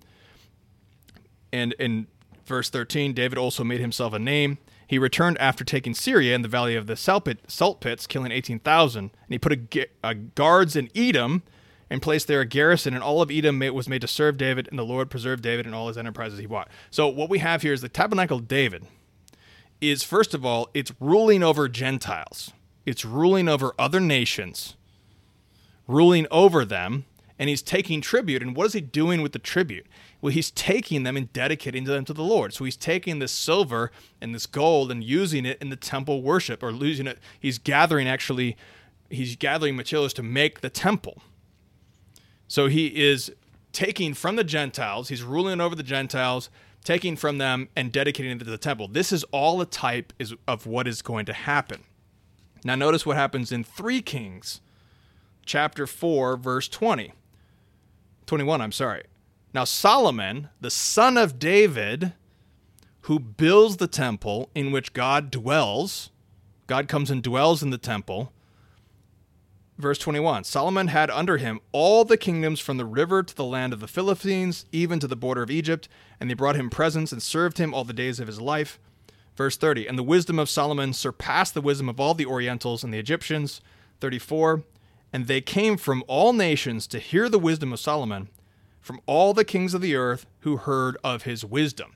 And 1.53 1.73
in 1.75 2.09
verse 2.45 2.69
13, 2.69 3.15
David 3.15 3.39
also 3.39 3.65
made 3.65 3.81
himself 3.81 4.13
a 4.13 4.19
name. 4.19 4.59
He 4.87 4.99
returned 4.99 5.39
after 5.39 5.65
taking 5.65 5.95
Syria 5.95 6.35
in 6.35 6.43
the 6.43 6.49
valley 6.49 6.75
of 6.75 6.87
the 6.87 6.97
salt 6.97 7.81
pits, 7.81 8.07
killing 8.07 8.33
18,000. 8.33 9.01
And 9.01 9.11
he 9.29 9.39
put 9.39 9.53
a, 9.53 9.87
a 10.03 10.15
guards 10.15 10.77
in 10.77 10.91
Edom 10.95 11.43
and 11.91 12.03
placed 12.03 12.27
there 12.27 12.41
a 12.41 12.47
garrison, 12.47 12.95
and 12.95 13.03
all 13.03 13.23
of 13.23 13.31
Edom 13.31 13.61
was 13.75 13.89
made 13.89 14.03
to 14.03 14.09
serve 14.09 14.37
David, 14.37 14.69
and 14.69 14.79
the 14.79 14.85
Lord 14.85 15.11
preserved 15.11 15.43
David 15.43 15.67
and 15.67 15.75
all 15.75 15.89
his 15.89 15.99
enterprises 15.99 16.39
he 16.39 16.47
bought. 16.47 16.69
So 16.91 17.09
what 17.09 17.31
we 17.31 17.39
have 17.39 17.63
here 17.63 17.73
is 17.73 17.81
the 17.81 17.89
tabernacle 17.89 18.39
of 18.39 18.49
David 18.49 18.87
is 19.81 20.03
first 20.03 20.35
of 20.35 20.45
all, 20.45 20.69
it's 20.75 20.93
ruling 21.01 21.43
over 21.43 21.69
Gentiles. 21.69 22.53
It's 22.85 23.05
ruling 23.05 23.49
over 23.49 23.75
other 23.79 24.01
nations, 24.01 24.75
ruling 25.87 26.27
over 26.31 26.65
them, 26.65 27.05
and 27.39 27.49
he's 27.49 27.63
taking 27.63 28.01
tribute. 28.01 28.43
And 28.43 28.57
what 28.57 28.67
is 28.67 28.73
he 28.73 28.81
doing 28.81 29.21
with 29.23 29.33
the 29.33 29.39
tribute? 29.39 29.87
Well, 30.21 30.33
he's 30.33 30.51
taking 30.51 31.03
them 31.03 31.17
and 31.17 31.33
dedicating 31.33 31.85
them 31.85 32.05
to 32.07 32.13
the 32.13 32.25
Lord. 32.25 32.53
So 32.55 32.65
he's 32.65 32.77
taking 32.77 33.19
this 33.19 33.31
silver 33.31 33.93
and 34.21 34.35
this 34.35 34.47
gold 34.47 34.91
and 34.91 35.05
using 35.05 35.45
it 35.45 35.59
in 35.61 35.69
the 35.69 35.77
temple 35.77 36.23
worship, 36.23 36.63
or 36.63 36.73
losing 36.73 37.07
it. 37.07 37.19
He's 37.39 37.59
gathering 37.59 38.09
actually, 38.09 38.57
he's 39.11 39.37
gathering 39.37 39.77
materials 39.77 40.13
to 40.15 40.23
make 40.23 40.61
the 40.61 40.71
temple. 40.71 41.23
So 42.49 42.67
he 42.67 42.87
is 42.87 43.31
taking 43.73 44.15
from 44.15 44.37
the 44.37 44.45
Gentiles, 44.45 45.09
he's 45.09 45.23
ruling 45.23 45.61
over 45.61 45.77
the 45.77 45.83
Gentiles, 45.83 46.51
taking 46.83 47.17
from 47.17 47.39
them 47.39 47.69
and 47.77 47.93
dedicating 47.93 48.33
it 48.33 48.39
to 48.39 48.45
the 48.45 48.59
temple. 48.59 48.89
This 48.89 49.13
is 49.13 49.23
all 49.25 49.61
a 49.61 49.67
type 49.67 50.13
is, 50.19 50.35
of 50.47 50.67
what 50.67 50.89
is 50.89 51.03
going 51.03 51.27
to 51.27 51.33
happen. 51.33 51.85
Now, 52.65 52.75
notice 52.75 53.07
what 53.07 53.17
happens 53.17 53.53
in 53.53 53.63
3 53.63 54.01
Kings, 54.03 54.61
chapter 55.45 55.87
4, 55.87 56.37
verse 56.37 56.69
20. 56.69 57.13
21, 58.27 58.61
I'm 58.61 58.73
sorry. 58.73 59.05
Now, 59.55 59.65
Solomon, 59.65 60.49
the 60.61 60.71
son 60.71 61.17
of 61.17 61.39
David, 61.39 62.13
who 63.03 63.19
builds 63.19 63.77
the 63.77 63.87
temple 63.87 64.51
in 64.55 64.73
which 64.73 64.93
God 64.93 65.31
dwells, 65.31 66.11
God 66.67 66.89
comes 66.89 67.11
and 67.11 67.23
dwells 67.23 67.63
in 67.63 67.71
the 67.71 67.79
temple, 67.79 68.33
Verse 69.79 69.99
21 69.99 70.43
Solomon 70.43 70.89
had 70.89 71.09
under 71.11 71.39
him 71.39 71.61
all 71.71 72.05
the 72.05 72.17
kingdoms 72.17 72.59
from 72.59 72.77
the 72.77 72.85
river 72.85 73.23
to 73.23 73.35
the 73.35 73.45
land 73.45 73.73
of 73.73 73.81
the 73.81 73.87
Philistines, 73.87 74.67
even 74.73 74.99
to 74.99 75.07
the 75.07 75.17
border 75.17 75.43
of 75.43 75.51
Egypt, 75.51 75.89
and 76.19 76.29
they 76.29 76.35
brought 76.35 76.57
him 76.57 76.69
presents 76.69 77.13
and 77.13 77.23
served 77.23 77.59
him 77.59 77.73
all 77.73 77.85
the 77.85 77.93
days 77.93 78.19
of 78.19 78.27
his 78.27 78.41
life. 78.41 78.81
Verse 79.37 79.57
30 79.57 79.87
And 79.87 79.97
the 79.97 80.03
wisdom 80.03 80.39
of 80.39 80.51
Solomon 80.51 80.93
surpassed 80.93 81.55
the 81.55 81.61
wisdom 81.61 81.89
of 81.89 82.01
all 82.01 82.15
the 82.15 82.27
Orientals 82.27 82.83
and 82.83 82.93
the 82.93 82.99
Egyptians. 82.99 83.61
34 84.01 84.65
And 85.13 85.29
they 85.29 85.41
came 85.41 85.77
from 85.77 86.03
all 86.09 86.33
nations 86.33 86.89
to 86.89 86.99
hear 86.99 87.29
the 87.29 87.39
wisdom 87.39 87.73
of 87.73 87.79
Solomon, 87.79 88.31
from 88.81 89.01
all 89.07 89.33
the 89.33 89.45
kings 89.45 89.75
of 89.75 89.81
the 89.81 89.95
earth 89.95 90.27
who 90.41 90.57
heard 90.57 90.97
of 91.05 91.23
his 91.23 91.45
wisdom. 91.45 91.95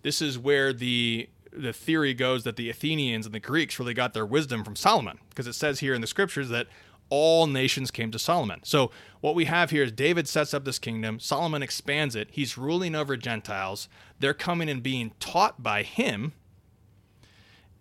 This 0.00 0.22
is 0.22 0.38
where 0.38 0.72
the 0.72 1.28
the 1.52 1.72
theory 1.72 2.14
goes 2.14 2.44
that 2.44 2.56
the 2.56 2.70
Athenians 2.70 3.26
and 3.26 3.34
the 3.34 3.40
Greeks 3.40 3.78
really 3.78 3.94
got 3.94 4.14
their 4.14 4.26
wisdom 4.26 4.64
from 4.64 4.76
Solomon, 4.76 5.18
because 5.30 5.46
it 5.46 5.54
says 5.54 5.80
here 5.80 5.92
in 5.92 6.00
the 6.00 6.06
scriptures 6.06 6.50
that 6.50 6.68
all 7.10 7.46
nations 7.46 7.90
came 7.90 8.10
to 8.10 8.18
Solomon. 8.18 8.60
So 8.64 8.90
what 9.20 9.34
we 9.34 9.46
have 9.46 9.70
here 9.70 9.82
is 9.82 9.92
David 9.92 10.28
sets 10.28 10.52
up 10.52 10.64
this 10.64 10.78
kingdom, 10.78 11.20
Solomon 11.20 11.62
expands 11.62 12.14
it, 12.14 12.28
he's 12.30 12.58
ruling 12.58 12.94
over 12.94 13.16
Gentiles. 13.16 13.88
They're 14.18 14.34
coming 14.34 14.68
and 14.68 14.82
being 14.82 15.12
taught 15.20 15.62
by 15.62 15.82
him, 15.82 16.32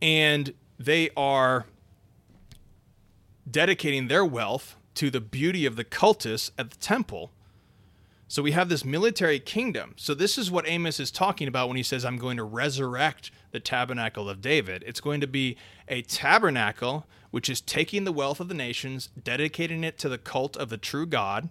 and 0.02 0.54
they 0.80 1.10
are 1.18 1.66
dedicating 3.50 4.08
their 4.08 4.26
wealth 4.26 4.76
to 4.96 5.10
the 5.10 5.22
beauty 5.22 5.66
of 5.66 5.76
the 5.76 5.84
cultus 5.84 6.52
at 6.58 6.72
the 6.72 6.78
temple. 6.78 7.32
So 8.28 8.42
we 8.42 8.52
have 8.52 8.68
this 8.68 8.84
military 8.84 9.40
kingdom. 9.40 9.94
So 9.96 10.14
this 10.14 10.38
is 10.38 10.52
what 10.52 10.68
Amos 10.68 11.00
is 11.00 11.12
talking 11.12 11.48
about 11.48 11.70
when 11.70 11.78
he 11.78 11.84
says, 11.84 12.04
I'm 12.04 12.18
going 12.18 12.36
to 12.38 12.44
resurrect 12.44 13.32
the 13.52 13.60
tabernacle 13.60 14.30
of 14.30 14.42
David. 14.42 14.84
It's 14.86 15.00
going 15.00 15.22
to 15.22 15.28
be 15.28 15.56
a 15.88 16.02
tabernacle 16.02 17.06
which 17.32 17.50
is 17.50 17.62
taking 17.62 18.04
the 18.04 18.12
wealth 18.12 18.40
of 18.40 18.48
the 18.48 18.54
nations, 18.54 19.10
dedicating 19.22 19.84
it 19.84 19.98
to 20.00 20.10
the 20.10 20.18
cult 20.18 20.56
of 20.58 20.70
the 20.70 20.78
true 20.78 21.06
God, 21.06 21.50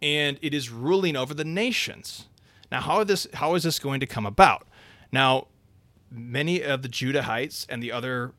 and 0.00 0.38
it 0.42 0.52
is 0.52 0.70
ruling 0.70 1.16
over 1.16 1.32
the 1.32 1.44
nations. 1.44 2.26
Now, 2.70 2.80
how, 2.80 3.04
this, 3.04 3.26
how 3.34 3.54
is 3.54 3.62
this 3.62 3.78
going 3.78 4.00
to 4.00 4.06
come 4.06 4.26
about? 4.26 4.66
Now, 5.12 5.46
many 6.10 6.62
of 6.62 6.82
the 6.82 6.88
Judahites 6.88 7.66
and 7.68 7.82
the 7.82 7.92
other 7.92 8.32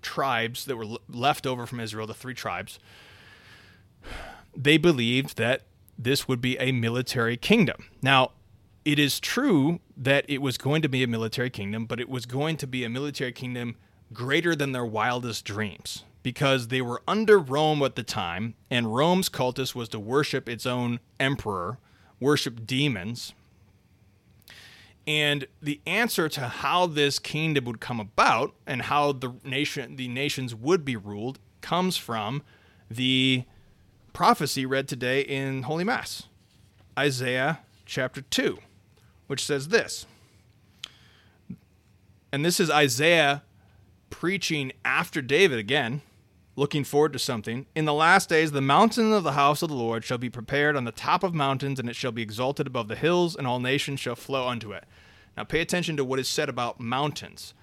tribes 0.00 0.64
that 0.64 0.76
were 0.76 0.98
left 1.08 1.46
over 1.46 1.66
from 1.66 1.80
Israel, 1.80 2.06
the 2.06 2.14
three 2.14 2.34
tribes, 2.34 2.78
they 4.56 4.78
believed 4.78 5.36
that 5.36 5.62
this 5.98 6.26
would 6.26 6.40
be 6.40 6.58
a 6.58 6.72
military 6.72 7.36
kingdom. 7.36 7.84
Now, 8.02 8.32
it 8.84 8.98
is 8.98 9.20
true 9.20 9.80
that 9.96 10.24
it 10.28 10.40
was 10.40 10.56
going 10.56 10.80
to 10.82 10.88
be 10.88 11.02
a 11.02 11.06
military 11.06 11.50
kingdom, 11.50 11.84
but 11.84 12.00
it 12.00 12.08
was 12.08 12.24
going 12.24 12.56
to 12.56 12.66
be 12.66 12.84
a 12.84 12.88
military 12.88 13.32
kingdom 13.32 13.76
greater 14.12 14.54
than 14.54 14.72
their 14.72 14.84
wildest 14.84 15.44
dreams 15.44 16.04
because 16.22 16.68
they 16.68 16.80
were 16.80 17.02
under 17.08 17.38
Rome 17.38 17.82
at 17.82 17.96
the 17.96 18.02
time, 18.02 18.54
and 18.70 18.94
Rome's 18.94 19.28
cultus 19.28 19.74
was 19.74 19.88
to 19.90 19.98
worship 19.98 20.48
its 20.48 20.66
own 20.66 21.00
emperor, 21.18 21.78
worship 22.18 22.66
demons. 22.66 23.32
And 25.06 25.46
the 25.62 25.80
answer 25.86 26.28
to 26.28 26.40
how 26.42 26.86
this 26.86 27.18
kingdom 27.18 27.64
would 27.64 27.80
come 27.80 28.00
about 28.00 28.54
and 28.66 28.82
how 28.82 29.12
the 29.12 29.34
nation 29.42 29.96
the 29.96 30.08
nations 30.08 30.54
would 30.54 30.84
be 30.84 30.96
ruled 30.96 31.38
comes 31.62 31.96
from 31.96 32.42
the 32.90 33.44
prophecy 34.12 34.66
read 34.66 34.88
today 34.88 35.22
in 35.22 35.62
Holy 35.62 35.84
Mass. 35.84 36.24
Isaiah 36.98 37.60
chapter 37.86 38.20
2, 38.20 38.58
which 39.26 39.44
says 39.44 39.68
this. 39.68 40.06
And 42.32 42.44
this 42.44 42.60
is 42.60 42.70
Isaiah 42.70 43.42
preaching 44.10 44.72
after 44.84 45.22
David 45.22 45.58
again, 45.58 46.02
looking 46.56 46.84
forward 46.84 47.12
to 47.14 47.18
something. 47.18 47.66
In 47.74 47.86
the 47.86 47.94
last 47.94 48.28
days, 48.28 48.52
the 48.52 48.60
mountain 48.60 49.12
of 49.12 49.22
the 49.22 49.32
house 49.32 49.62
of 49.62 49.70
the 49.70 49.74
Lord 49.74 50.04
shall 50.04 50.18
be 50.18 50.28
prepared 50.28 50.76
on 50.76 50.84
the 50.84 50.92
top 50.92 51.22
of 51.22 51.32
mountains, 51.32 51.80
and 51.80 51.88
it 51.88 51.96
shall 51.96 52.12
be 52.12 52.22
exalted 52.22 52.66
above 52.66 52.88
the 52.88 52.96
hills, 52.96 53.34
and 53.34 53.46
all 53.46 53.60
nations 53.60 54.00
shall 54.00 54.16
flow 54.16 54.48
unto 54.48 54.72
it. 54.72 54.84
Now, 55.36 55.44
pay 55.44 55.60
attention 55.60 55.96
to 55.96 56.04
what 56.04 56.18
is 56.18 56.28
said 56.28 56.48
about 56.48 56.80
mountains. 56.80 57.54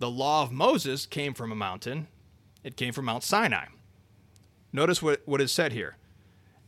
The 0.00 0.10
law 0.10 0.42
of 0.42 0.52
Moses 0.52 1.06
came 1.06 1.32
from 1.32 1.50
a 1.52 1.56
mountain, 1.56 2.08
it 2.62 2.76
came 2.76 2.92
from 2.92 3.06
Mount 3.06 3.22
Sinai. 3.22 3.66
Notice 4.72 5.02
what, 5.02 5.22
what 5.24 5.40
is 5.40 5.52
said 5.52 5.72
here. 5.72 5.96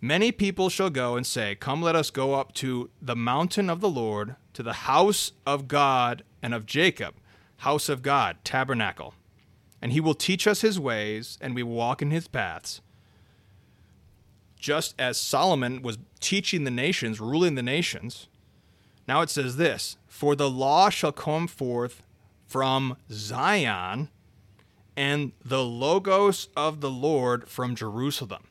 Many 0.00 0.32
people 0.32 0.68
shall 0.68 0.90
go 0.90 1.16
and 1.16 1.26
say, 1.26 1.54
Come, 1.54 1.82
let 1.82 1.96
us 1.96 2.10
go 2.10 2.34
up 2.34 2.52
to 2.54 2.90
the 3.00 3.16
mountain 3.16 3.70
of 3.70 3.80
the 3.80 3.88
Lord, 3.88 4.36
to 4.52 4.62
the 4.62 4.72
house 4.72 5.32
of 5.46 5.66
God 5.66 6.22
and 6.42 6.54
of 6.54 6.66
Jacob, 6.66 7.14
house 7.58 7.88
of 7.88 8.02
God, 8.02 8.36
tabernacle 8.44 9.14
and 9.84 9.92
he 9.92 10.00
will 10.00 10.14
teach 10.14 10.46
us 10.46 10.62
his 10.62 10.80
ways, 10.80 11.36
and 11.42 11.54
we 11.54 11.62
will 11.62 11.74
walk 11.74 12.00
in 12.00 12.10
his 12.10 12.26
paths. 12.26 12.80
Just 14.58 14.94
as 14.98 15.18
Solomon 15.18 15.82
was 15.82 15.98
teaching 16.20 16.64
the 16.64 16.70
nations, 16.70 17.20
ruling 17.20 17.54
the 17.54 17.62
nations, 17.62 18.26
Now 19.06 19.20
it 19.20 19.28
says 19.28 19.58
this 19.58 19.98
For 20.08 20.34
the 20.34 20.48
law 20.48 20.88
shall 20.88 21.12
come 21.12 21.46
forth 21.46 22.02
from 22.46 22.96
Zion, 23.12 24.08
and 24.96 25.32
the 25.44 25.62
Logos 25.62 26.48
of 26.56 26.80
the 26.80 26.90
Lord 26.90 27.46
from 27.46 27.76
Jerusalem. 27.76 28.44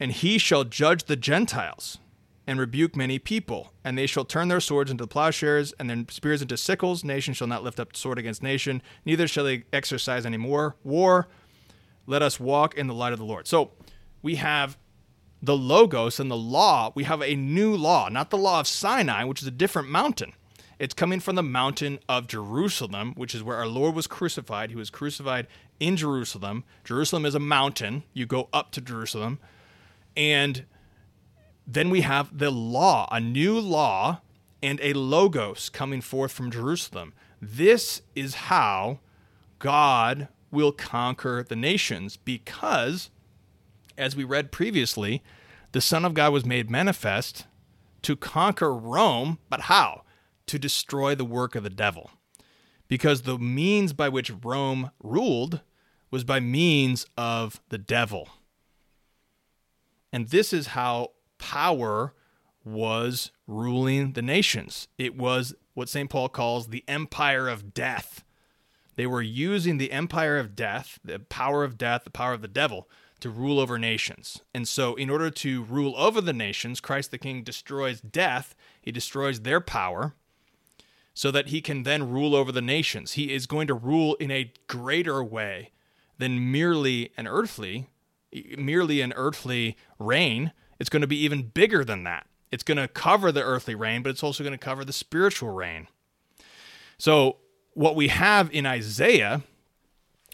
And 0.00 0.10
he 0.10 0.38
shall 0.38 0.64
judge 0.64 1.04
the 1.04 1.14
Gentiles 1.14 1.98
and 2.48 2.58
rebuke 2.58 2.96
many 2.96 3.18
people, 3.18 3.74
and 3.84 3.98
they 3.98 4.06
shall 4.06 4.24
turn 4.24 4.48
their 4.48 4.58
swords 4.58 4.90
into 4.90 5.06
plowshares 5.06 5.74
and 5.78 5.90
their 5.90 6.02
spears 6.08 6.40
into 6.40 6.56
sickles. 6.56 7.04
Nation 7.04 7.34
shall 7.34 7.46
not 7.46 7.62
lift 7.62 7.78
up 7.78 7.94
sword 7.94 8.18
against 8.18 8.42
nation, 8.42 8.80
neither 9.04 9.28
shall 9.28 9.44
they 9.44 9.64
exercise 9.70 10.24
any 10.24 10.38
more 10.38 10.74
war. 10.82 11.28
Let 12.06 12.22
us 12.22 12.40
walk 12.40 12.74
in 12.74 12.86
the 12.86 12.94
light 12.94 13.12
of 13.12 13.18
the 13.18 13.24
Lord. 13.26 13.46
So 13.46 13.72
we 14.22 14.36
have 14.36 14.78
the 15.42 15.54
Logos 15.54 16.18
and 16.18 16.30
the 16.30 16.38
law. 16.38 16.90
We 16.94 17.04
have 17.04 17.20
a 17.20 17.34
new 17.34 17.76
law, 17.76 18.08
not 18.08 18.30
the 18.30 18.38
law 18.38 18.60
of 18.60 18.66
Sinai, 18.66 19.24
which 19.24 19.42
is 19.42 19.46
a 19.46 19.50
different 19.50 19.90
mountain. 19.90 20.32
It's 20.78 20.94
coming 20.94 21.20
from 21.20 21.36
the 21.36 21.42
mountain 21.42 21.98
of 22.08 22.28
Jerusalem, 22.28 23.12
which 23.14 23.34
is 23.34 23.42
where 23.42 23.58
our 23.58 23.66
Lord 23.66 23.94
was 23.94 24.06
crucified. 24.06 24.70
He 24.70 24.76
was 24.76 24.88
crucified 24.88 25.48
in 25.80 25.98
Jerusalem. 25.98 26.64
Jerusalem 26.82 27.26
is 27.26 27.34
a 27.34 27.40
mountain. 27.40 28.04
You 28.14 28.24
go 28.24 28.48
up 28.54 28.70
to 28.72 28.80
Jerusalem. 28.80 29.38
And 30.16 30.64
then 31.70 31.90
we 31.90 32.00
have 32.00 32.36
the 32.36 32.50
law, 32.50 33.06
a 33.12 33.20
new 33.20 33.60
law, 33.60 34.22
and 34.62 34.80
a 34.82 34.94
logos 34.94 35.68
coming 35.68 36.00
forth 36.00 36.32
from 36.32 36.50
Jerusalem. 36.50 37.12
This 37.42 38.00
is 38.16 38.34
how 38.34 39.00
God 39.58 40.28
will 40.50 40.72
conquer 40.72 41.44
the 41.46 41.54
nations 41.54 42.16
because, 42.16 43.10
as 43.98 44.16
we 44.16 44.24
read 44.24 44.50
previously, 44.50 45.22
the 45.72 45.82
Son 45.82 46.06
of 46.06 46.14
God 46.14 46.32
was 46.32 46.46
made 46.46 46.70
manifest 46.70 47.44
to 48.00 48.16
conquer 48.16 48.74
Rome, 48.74 49.38
but 49.50 49.62
how? 49.62 50.04
To 50.46 50.58
destroy 50.58 51.14
the 51.14 51.24
work 51.26 51.54
of 51.54 51.64
the 51.64 51.70
devil. 51.70 52.10
Because 52.88 53.22
the 53.22 53.38
means 53.38 53.92
by 53.92 54.08
which 54.08 54.32
Rome 54.42 54.90
ruled 55.02 55.60
was 56.10 56.24
by 56.24 56.40
means 56.40 57.04
of 57.18 57.60
the 57.68 57.76
devil. 57.76 58.30
And 60.10 60.28
this 60.28 60.54
is 60.54 60.68
how 60.68 61.10
power 61.38 62.14
was 62.64 63.30
ruling 63.46 64.12
the 64.12 64.22
nations. 64.22 64.88
It 64.98 65.16
was 65.16 65.54
what 65.74 65.88
St. 65.88 66.10
Paul 66.10 66.28
calls 66.28 66.68
the 66.68 66.84
empire 66.88 67.48
of 67.48 67.72
death. 67.72 68.24
They 68.96 69.06
were 69.06 69.22
using 69.22 69.78
the 69.78 69.92
empire 69.92 70.38
of 70.38 70.56
death, 70.56 70.98
the 71.04 71.20
power 71.20 71.62
of 71.62 71.78
death, 71.78 72.04
the 72.04 72.10
power 72.10 72.32
of 72.32 72.42
the 72.42 72.48
devil, 72.48 72.88
to 73.20 73.30
rule 73.30 73.60
over 73.60 73.78
nations. 73.78 74.42
And 74.52 74.66
so, 74.66 74.94
in 74.94 75.08
order 75.08 75.30
to 75.30 75.62
rule 75.64 75.94
over 75.96 76.20
the 76.20 76.32
nations, 76.32 76.80
Christ 76.80 77.10
the 77.10 77.18
King 77.18 77.42
destroys 77.42 78.00
death, 78.00 78.54
he 78.80 78.90
destroys 78.90 79.40
their 79.40 79.60
power, 79.60 80.14
so 81.14 81.30
that 81.30 81.48
he 81.48 81.60
can 81.60 81.82
then 81.82 82.10
rule 82.10 82.34
over 82.34 82.52
the 82.52 82.62
nations. 82.62 83.12
He 83.12 83.32
is 83.32 83.46
going 83.46 83.66
to 83.68 83.74
rule 83.74 84.14
in 84.16 84.30
a 84.30 84.52
greater 84.66 85.22
way 85.22 85.72
than 86.18 86.52
merely 86.52 87.12
an 87.16 87.26
earthly, 87.26 87.88
merely 88.56 89.00
an 89.00 89.12
earthly 89.16 89.76
reign. 89.98 90.52
It's 90.78 90.90
going 90.90 91.02
to 91.02 91.08
be 91.08 91.22
even 91.22 91.42
bigger 91.42 91.84
than 91.84 92.04
that. 92.04 92.26
It's 92.50 92.62
going 92.62 92.78
to 92.78 92.88
cover 92.88 93.30
the 93.30 93.42
earthly 93.42 93.74
rain, 93.74 94.02
but 94.02 94.10
it's 94.10 94.22
also 94.22 94.42
going 94.44 94.52
to 94.52 94.58
cover 94.58 94.84
the 94.84 94.92
spiritual 94.92 95.50
rain. 95.50 95.88
So, 96.98 97.38
what 97.74 97.94
we 97.94 98.08
have 98.08 98.50
in 98.52 98.66
Isaiah, 98.66 99.42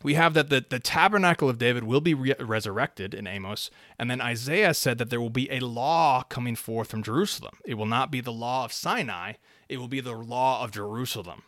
we 0.02 0.14
have 0.14 0.34
that 0.34 0.48
the, 0.48 0.64
the 0.68 0.78
tabernacle 0.78 1.48
of 1.48 1.58
David 1.58 1.84
will 1.84 2.00
be 2.00 2.14
re- 2.14 2.34
resurrected 2.38 3.12
in 3.12 3.26
Amos. 3.26 3.70
And 3.98 4.10
then 4.10 4.20
Isaiah 4.20 4.74
said 4.74 4.98
that 4.98 5.10
there 5.10 5.20
will 5.20 5.30
be 5.30 5.50
a 5.50 5.60
law 5.60 6.22
coming 6.22 6.56
forth 6.56 6.90
from 6.90 7.02
Jerusalem. 7.02 7.58
It 7.64 7.74
will 7.74 7.86
not 7.86 8.10
be 8.10 8.20
the 8.20 8.32
law 8.32 8.64
of 8.64 8.72
Sinai, 8.72 9.34
it 9.68 9.78
will 9.78 9.88
be 9.88 10.00
the 10.00 10.14
law 10.14 10.62
of 10.62 10.70
Jerusalem. 10.70 11.42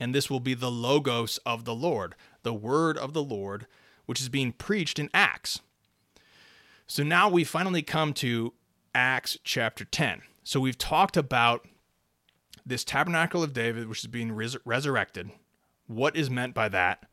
And 0.00 0.14
this 0.14 0.28
will 0.28 0.40
be 0.40 0.54
the 0.54 0.70
logos 0.70 1.38
of 1.46 1.64
the 1.64 1.74
Lord, 1.74 2.14
the 2.42 2.54
word 2.54 2.98
of 2.98 3.12
the 3.12 3.22
Lord, 3.22 3.66
which 4.06 4.20
is 4.20 4.28
being 4.28 4.52
preached 4.52 4.98
in 4.98 5.08
Acts. 5.14 5.60
So 6.86 7.02
now 7.02 7.28
we 7.28 7.44
finally 7.44 7.82
come 7.82 8.12
to 8.14 8.52
Acts 8.94 9.38
chapter 9.42 9.84
10. 9.84 10.22
So 10.42 10.60
we've 10.60 10.78
talked 10.78 11.16
about 11.16 11.66
this 12.66 12.84
tabernacle 12.84 13.42
of 13.42 13.52
David, 13.52 13.88
which 13.88 14.00
is 14.00 14.06
being 14.06 14.32
res- 14.32 14.56
resurrected. 14.64 15.30
What 15.86 16.16
is 16.16 16.30
meant 16.30 16.54
by 16.54 16.68
that? 16.70 17.04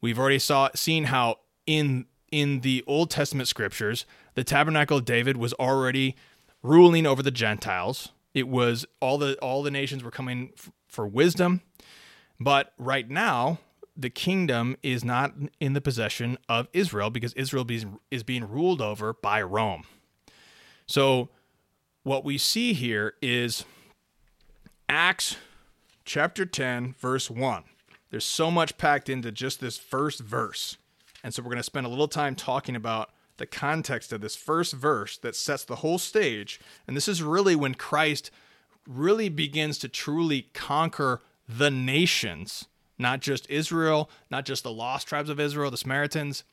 We've 0.00 0.18
already 0.18 0.38
saw 0.38 0.70
seen 0.74 1.04
how 1.04 1.40
in 1.66 2.06
in 2.32 2.60
the 2.60 2.82
Old 2.86 3.10
Testament 3.10 3.48
scriptures, 3.48 4.04
the 4.34 4.44
tabernacle 4.44 4.98
of 4.98 5.04
David 5.04 5.36
was 5.36 5.52
already 5.54 6.16
ruling 6.62 7.06
over 7.06 7.22
the 7.22 7.30
Gentiles. 7.30 8.10
It 8.34 8.48
was 8.48 8.84
all 9.00 9.16
the 9.18 9.36
all 9.38 9.62
the 9.62 9.70
nations 9.70 10.04
were 10.04 10.10
coming 10.10 10.52
f- 10.56 10.70
for 10.86 11.06
wisdom, 11.06 11.62
but 12.38 12.72
right 12.78 13.08
now 13.08 13.58
the 13.96 14.10
kingdom 14.10 14.76
is 14.82 15.04
not 15.04 15.32
in 15.58 15.72
the 15.72 15.80
possession 15.80 16.36
of 16.48 16.68
Israel 16.72 17.10
because 17.10 17.32
Israel 17.32 17.66
is 18.10 18.22
being 18.22 18.48
ruled 18.48 18.82
over 18.82 19.14
by 19.14 19.40
Rome. 19.42 19.84
So, 20.86 21.30
what 22.02 22.24
we 22.24 22.38
see 22.38 22.72
here 22.72 23.14
is 23.20 23.64
Acts 24.88 25.36
chapter 26.04 26.46
10, 26.46 26.94
verse 26.98 27.28
1. 27.28 27.64
There's 28.10 28.24
so 28.24 28.50
much 28.50 28.78
packed 28.78 29.08
into 29.08 29.32
just 29.32 29.60
this 29.60 29.78
first 29.78 30.20
verse. 30.20 30.76
And 31.24 31.34
so, 31.34 31.42
we're 31.42 31.50
going 31.50 31.56
to 31.56 31.62
spend 31.62 31.86
a 31.86 31.90
little 31.90 32.06
time 32.06 32.34
talking 32.34 32.76
about 32.76 33.10
the 33.38 33.46
context 33.46 34.12
of 34.12 34.20
this 34.20 34.36
first 34.36 34.72
verse 34.74 35.18
that 35.18 35.34
sets 35.34 35.64
the 35.64 35.76
whole 35.76 35.98
stage. 35.98 36.60
And 36.86 36.96
this 36.96 37.08
is 37.08 37.22
really 37.22 37.56
when 37.56 37.74
Christ 37.74 38.30
really 38.86 39.28
begins 39.28 39.78
to 39.78 39.88
truly 39.88 40.48
conquer 40.54 41.22
the 41.48 41.70
nations 41.70 42.66
not 42.98 43.20
just 43.20 43.48
Israel, 43.50 44.10
not 44.30 44.44
just 44.44 44.62
the 44.62 44.72
lost 44.72 45.06
tribes 45.06 45.28
of 45.28 45.40
Israel, 45.40 45.70
the 45.70 45.76
Samaritans, 45.76 46.44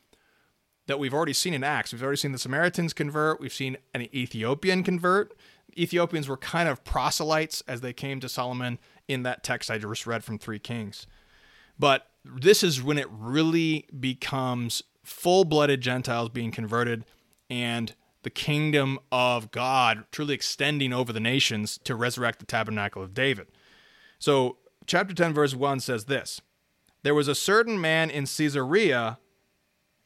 that 0.87 0.99
we've 0.99 1.13
already 1.13 1.33
seen 1.33 1.53
in 1.53 1.63
Acts. 1.63 1.93
We've 1.93 2.03
already 2.03 2.17
seen 2.17 2.33
the 2.33 2.37
Samaritans 2.37 2.93
convert, 2.93 3.39
we've 3.39 3.53
seen 3.53 3.77
an 3.93 4.01
Ethiopian 4.13 4.83
convert. 4.83 5.33
Ethiopians 5.77 6.27
were 6.27 6.37
kind 6.37 6.69
of 6.69 6.83
proselytes 6.83 7.63
as 7.67 7.81
they 7.81 7.93
came 7.93 8.19
to 8.19 8.29
Solomon 8.29 8.79
in 9.07 9.23
that 9.23 9.43
text 9.43 9.71
I 9.71 9.77
just 9.77 10.05
read 10.05 10.23
from 10.23 10.37
3 10.37 10.59
Kings. 10.59 11.07
But 11.79 12.07
this 12.23 12.63
is 12.63 12.83
when 12.83 12.97
it 12.97 13.07
really 13.09 13.87
becomes 13.97 14.83
full 15.03 15.45
blooded 15.45 15.81
Gentiles 15.81 16.29
being 16.29 16.51
converted 16.51 17.05
and 17.49 17.95
the 18.21 18.29
kingdom 18.29 18.99
of 19.11 19.51
God 19.51 20.05
truly 20.11 20.33
extending 20.33 20.93
over 20.93 21.11
the 21.11 21.19
nations 21.19 21.77
to 21.83 21.95
resurrect 21.95 22.39
the 22.39 22.45
tabernacle 22.45 23.01
of 23.01 23.13
David. 23.13 23.47
So 24.19 24.57
chapter 24.85 25.13
10, 25.13 25.33
verse 25.33 25.55
1 25.55 25.79
says 25.79 26.05
this 26.05 26.41
There 27.03 27.15
was 27.15 27.27
a 27.27 27.35
certain 27.35 27.79
man 27.79 28.09
in 28.09 28.25
Caesarea 28.25 29.19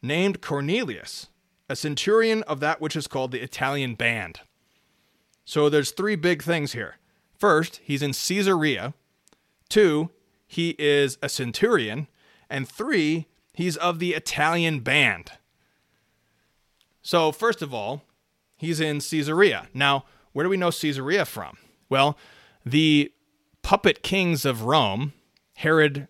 named 0.01 0.41
Cornelius, 0.41 1.27
a 1.69 1.75
centurion 1.75 2.43
of 2.43 2.59
that 2.59 2.81
which 2.81 2.95
is 2.95 3.07
called 3.07 3.31
the 3.31 3.41
Italian 3.41 3.95
band. 3.95 4.41
So 5.45 5.69
there's 5.69 5.91
three 5.91 6.15
big 6.15 6.43
things 6.43 6.73
here. 6.73 6.97
First, 7.37 7.81
he's 7.83 8.01
in 8.01 8.11
Caesarea. 8.11 8.93
Two, 9.69 10.09
he 10.45 10.75
is 10.77 11.17
a 11.21 11.29
centurion. 11.29 12.07
And 12.49 12.67
three, 12.67 13.27
he's 13.53 13.77
of 13.77 13.99
the 13.99 14.13
Italian 14.13 14.79
band. 14.79 15.31
So, 17.01 17.31
first 17.31 17.61
of 17.61 17.73
all, 17.73 18.03
he's 18.57 18.79
in 18.79 18.99
Caesarea. 18.99 19.67
Now, 19.73 20.05
where 20.33 20.43
do 20.43 20.49
we 20.49 20.57
know 20.57 20.71
Caesarea 20.71 21.25
from? 21.25 21.57
Well, 21.89 22.17
the 22.65 23.13
puppet 23.67 24.01
kings 24.01 24.45
of 24.45 24.63
Rome, 24.63 25.11
Herod 25.57 26.07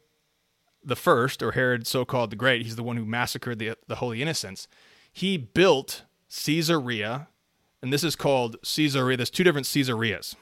the 0.84 0.96
First, 0.96 1.42
or 1.42 1.54
Herod 1.54 1.88
so 1.88 2.06
called 2.06 2.30
the 2.30 2.36
Great, 2.36 2.62
he's 2.62 2.76
the 2.76 2.84
one 2.84 2.98
who 2.98 3.04
massacred 3.04 3.58
the, 3.58 3.76
the 3.88 3.96
Holy 3.96 4.22
Innocents, 4.22 4.68
he 5.12 5.38
built 5.38 6.04
Caesarea, 6.30 7.30
and 7.82 7.92
this 7.92 8.04
is 8.04 8.16
called 8.16 8.58
Caesarea. 8.62 9.18
There's 9.18 9.32
two 9.32 9.44
different 9.44 9.66
Caesareas 9.66 10.36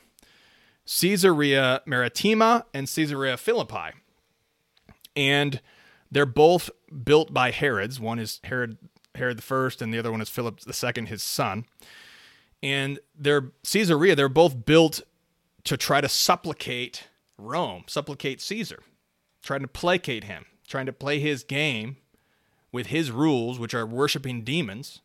Caesarea 0.86 1.82
Maritima 1.86 2.66
and 2.74 2.86
Caesarea 2.86 3.38
Philippi. 3.38 3.96
And 5.16 5.62
they're 6.12 6.26
both 6.26 6.70
built 7.06 7.34
by 7.34 7.52
Herods. 7.52 7.98
One 7.98 8.20
is 8.20 8.42
Herod 8.44 8.78
Herod 9.16 9.38
the 9.38 9.42
First, 9.42 9.82
and 9.82 9.94
the 9.94 10.00
other 10.00 10.12
one 10.12 10.20
is 10.20 10.28
Philip 10.28 10.60
the 10.60 10.74
Second, 10.74 11.06
his 11.06 11.24
son. 11.24 11.64
And 12.62 13.00
they're 13.18 13.54
Caesarea. 13.64 14.18
They're 14.18 14.28
both 14.28 14.66
built 14.66 15.02
to 15.66 15.76
try 15.76 16.00
to 16.00 16.10
supplicate 16.10 17.08
Rome, 17.38 17.84
supplicate 17.88 18.42
Caesar, 18.42 18.82
trying 19.44 19.62
to 19.62 19.68
placate 19.68 20.24
him, 20.24 20.46
trying 20.68 20.86
to 20.86 20.94
play 20.94 21.20
his 21.20 21.44
game 21.44 21.98
with 22.72 22.88
his 22.88 23.12
rules, 23.12 23.60
which 23.60 23.74
are 23.74 23.86
worshiping 23.86 24.44
demons, 24.44 25.02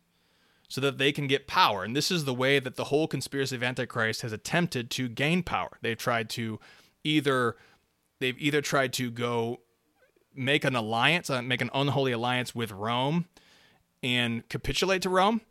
so 0.67 0.79
that 0.79 0.97
they 0.97 1.11
can 1.11 1.27
get 1.27 1.47
power. 1.47 1.83
And 1.83 1.95
this 1.95 2.11
is 2.11 2.23
the 2.23 2.33
way 2.33 2.59
that 2.59 2.75
the 2.75 2.85
whole 2.85 3.07
conspiracy 3.07 3.55
of 3.55 3.63
Antichrist 3.63 4.21
has 4.21 4.31
attempted 4.31 4.89
to 4.91 5.09
gain 5.09 5.43
power. 5.43 5.77
They've 5.81 5.97
tried 5.97 6.29
to 6.31 6.59
either 7.03 7.57
they've 8.19 8.39
either 8.39 8.61
tried 8.61 8.93
to 8.93 9.11
go 9.11 9.59
make 10.33 10.63
an 10.63 10.75
alliance, 10.75 11.29
uh, 11.29 11.41
make 11.41 11.61
an 11.61 11.69
unholy 11.73 12.13
alliance 12.13 12.55
with 12.55 12.71
Rome 12.71 13.25
and 14.01 14.47
capitulate 14.47 15.01
to 15.01 15.09
Rome 15.09 15.41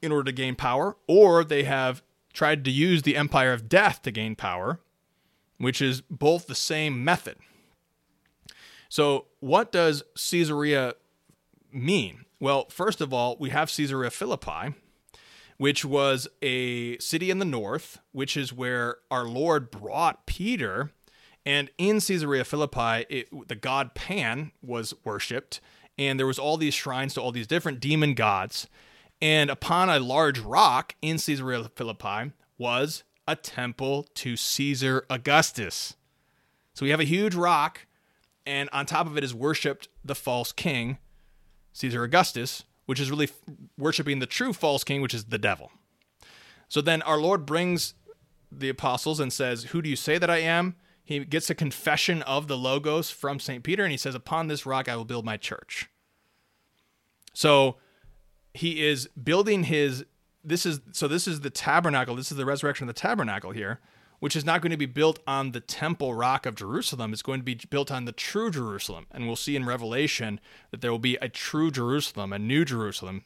in 0.00 0.12
order 0.12 0.24
to 0.24 0.32
gain 0.32 0.54
power, 0.54 0.96
or 1.08 1.42
they 1.42 1.64
have 1.64 2.02
tried 2.32 2.64
to 2.64 2.70
use 2.70 3.02
the 3.02 3.16
empire 3.16 3.52
of 3.52 3.68
death 3.68 4.02
to 4.02 4.10
gain 4.10 4.34
power, 4.34 4.80
which 5.58 5.82
is 5.82 6.00
both 6.02 6.46
the 6.46 6.54
same 6.54 7.04
method. 7.04 7.36
So, 8.88 9.26
what 9.38 9.70
does 9.70 10.02
Caesarea 10.16 10.94
mean? 11.72 12.24
Well, 12.40 12.66
first 12.68 13.00
of 13.00 13.12
all, 13.12 13.36
we 13.38 13.50
have 13.50 13.70
Caesarea 13.70 14.10
Philippi, 14.10 14.74
which 15.58 15.84
was 15.84 16.26
a 16.42 16.98
city 16.98 17.30
in 17.30 17.38
the 17.38 17.44
north, 17.44 18.00
which 18.12 18.36
is 18.36 18.52
where 18.52 18.96
our 19.10 19.24
Lord 19.24 19.70
brought 19.70 20.26
Peter. 20.26 20.90
And 21.44 21.70
in 21.78 22.00
Caesarea 22.00 22.44
Philippi, 22.44 23.06
it, 23.08 23.48
the 23.48 23.54
god 23.54 23.94
Pan 23.94 24.52
was 24.62 24.94
worshipped, 25.04 25.60
and 25.98 26.18
there 26.18 26.26
was 26.26 26.38
all 26.38 26.56
these 26.56 26.74
shrines 26.74 27.14
to 27.14 27.20
all 27.20 27.30
these 27.30 27.46
different 27.46 27.78
demon 27.78 28.14
gods. 28.14 28.68
And 29.22 29.50
upon 29.50 29.90
a 29.90 30.00
large 30.00 30.38
rock 30.38 30.94
in 31.02 31.18
Caesarea 31.18 31.70
Philippi 31.74 32.32
was 32.56 33.04
a 33.28 33.36
temple 33.36 34.06
to 34.14 34.36
Caesar 34.36 35.04
Augustus. 35.10 35.94
So 36.74 36.84
we 36.84 36.90
have 36.90 37.00
a 37.00 37.04
huge 37.04 37.34
rock, 37.34 37.86
and 38.46 38.70
on 38.72 38.86
top 38.86 39.06
of 39.06 39.16
it 39.16 39.24
is 39.24 39.34
worshipped 39.34 39.88
the 40.04 40.14
false 40.14 40.52
king, 40.52 40.98
Caesar 41.72 42.02
Augustus, 42.02 42.64
which 42.86 42.98
is 42.98 43.10
really 43.10 43.28
worshiping 43.76 44.18
the 44.18 44.26
true 44.26 44.52
false 44.52 44.84
king, 44.84 45.02
which 45.02 45.14
is 45.14 45.26
the 45.26 45.38
devil. 45.38 45.70
So 46.68 46.80
then 46.80 47.02
our 47.02 47.20
Lord 47.20 47.44
brings 47.44 47.94
the 48.50 48.68
apostles 48.68 49.20
and 49.20 49.32
says, 49.32 49.64
Who 49.64 49.82
do 49.82 49.88
you 49.88 49.96
say 49.96 50.18
that 50.18 50.30
I 50.30 50.38
am? 50.38 50.76
He 51.04 51.24
gets 51.24 51.50
a 51.50 51.54
confession 51.54 52.22
of 52.22 52.48
the 52.48 52.56
Logos 52.56 53.10
from 53.10 53.38
St. 53.38 53.62
Peter, 53.62 53.84
and 53.84 53.90
he 53.90 53.98
says, 53.98 54.14
Upon 54.14 54.48
this 54.48 54.64
rock 54.64 54.88
I 54.88 54.96
will 54.96 55.04
build 55.04 55.24
my 55.24 55.36
church. 55.36 55.88
So 57.32 57.76
he 58.54 58.86
is 58.86 59.08
building 59.22 59.64
his 59.64 60.04
this 60.42 60.64
is 60.64 60.80
so 60.92 61.06
this 61.06 61.28
is 61.28 61.40
the 61.40 61.50
tabernacle 61.50 62.16
this 62.16 62.30
is 62.30 62.36
the 62.36 62.46
resurrection 62.46 62.88
of 62.88 62.94
the 62.94 63.00
tabernacle 63.00 63.50
here 63.52 63.80
which 64.20 64.36
is 64.36 64.44
not 64.44 64.60
going 64.60 64.70
to 64.70 64.76
be 64.76 64.86
built 64.86 65.18
on 65.26 65.52
the 65.52 65.60
temple 65.60 66.14
rock 66.14 66.46
of 66.46 66.54
Jerusalem. 66.54 67.12
It's 67.12 67.22
going 67.22 67.40
to 67.40 67.44
be 67.44 67.58
built 67.68 67.90
on 67.90 68.04
the 68.04 68.12
true 68.12 68.50
Jerusalem. 68.50 69.06
And 69.10 69.26
we'll 69.26 69.34
see 69.34 69.56
in 69.56 69.64
Revelation 69.64 70.40
that 70.70 70.82
there 70.82 70.90
will 70.90 70.98
be 70.98 71.16
a 71.16 71.28
true 71.28 71.70
Jerusalem, 71.70 72.32
a 72.32 72.38
new 72.38 72.64
Jerusalem. 72.64 73.24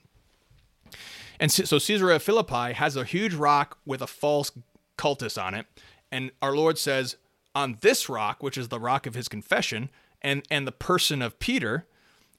And 1.41 1.51
so 1.51 1.81
Caesarea 1.81 2.21
Philippi 2.21 2.75
has 2.75 2.97
a 2.97 3.05
huge 3.05 3.35
rock 3.35 3.79
with 3.85 4.01
a 4.01 4.07
false 4.07 4.53
cultus 4.97 5.37
on 5.37 5.55
it. 5.55 5.67
And 6.13 6.31
our 6.41 6.55
Lord 6.55 6.79
says, 6.79 7.17
on 7.57 7.79
this 7.81 8.09
rock, 8.09 8.43
which 8.43 8.57
is 8.57 8.69
the 8.69 8.81
rock 8.81 9.07
of 9.07 9.15
his 9.15 9.29
confession, 9.29 9.91
and, 10.23 10.45
and 10.51 10.67
the 10.67 10.73
person 10.73 11.23
of 11.23 11.39
Peter, 11.41 11.87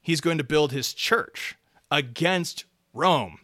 he's 0.01 0.21
going 0.21 0.37
to 0.37 0.43
build 0.43 0.71
his 0.71 0.93
church 0.93 1.55
against 1.91 2.63
Rome. 2.95 3.39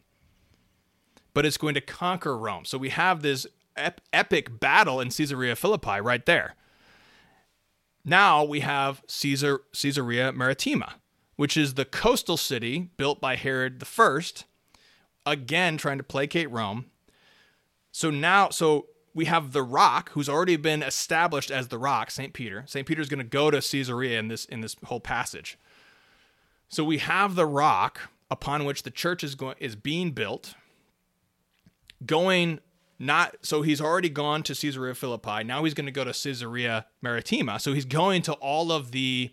But 1.34 1.46
it's 1.46 1.58
going 1.58 1.76
to 1.76 1.82
conquer 1.82 2.38
Rome. 2.38 2.66
So 2.66 2.78
we 2.78 2.90
have 2.90 3.22
this 3.22 3.46
ep- 3.76 4.02
epic 4.12 4.60
battle 4.60 5.00
in 5.00 5.10
Caesarea 5.10 5.56
Philippi 5.56 6.02
right 6.02 6.26
there. 6.26 6.56
Now 8.04 8.44
we 8.44 8.62
have 8.62 9.04
Caesar 9.08 9.62
Caesarea 9.74 10.32
Maritima, 10.32 10.96
which 11.36 11.56
is 11.56 11.76
the 11.76 11.86
coastal 11.86 12.38
city 12.38 12.90
built 12.98 13.22
by 13.22 13.36
Herod 13.36 13.84
I, 13.84 14.22
again 15.26 15.78
trying 15.78 16.00
to 16.00 16.04
placate 16.04 16.50
Rome. 16.50 16.86
So 17.92 18.10
now, 18.10 18.50
so 18.50 18.88
we 19.14 19.26
have 19.26 19.52
the 19.52 19.62
Rock, 19.62 20.12
who's 20.12 20.30
already 20.30 20.56
been 20.56 20.82
established 20.82 21.52
as 21.52 21.68
the 21.68 21.78
Rock, 21.78 22.10
Saint 22.10 22.34
Peter. 22.34 22.64
Saint 22.68 22.88
Peter's 22.88 23.10
going 23.10 23.20
to 23.20 23.24
go 23.24 23.52
to 23.52 23.62
Caesarea 23.62 24.18
in 24.18 24.30
this 24.30 24.46
in 24.46 24.62
this 24.62 24.76
whole 24.86 25.00
passage. 25.00 25.60
So 26.70 26.84
we 26.84 27.00
have 27.00 27.36
the 27.36 27.46
Rock 27.46 28.10
upon 28.32 28.64
which 28.66 28.84
the 28.84 28.90
church 28.90 29.24
is 29.24 29.36
going 29.36 29.56
is 29.60 29.76
being 29.76 30.12
built, 30.12 30.56
going 32.06 32.60
not 32.98 33.36
so 33.42 33.62
he's 33.62 33.82
already 33.82 34.10
gone 34.10 34.42
to 34.44 34.56
Caesarea 34.56 34.96
Philippi. 34.96 35.44
Now 35.44 35.64
he's 35.64 35.74
going 35.74 35.88
to 35.88 35.92
go 35.92 36.04
to 36.04 36.14
Caesarea 36.14 36.86
Maritima. 37.02 37.60
So 37.60 37.74
he's 37.74 37.86
going 37.86 38.22
to 38.24 38.34
all 38.34 38.72
of 38.72 38.92
the 38.92 39.32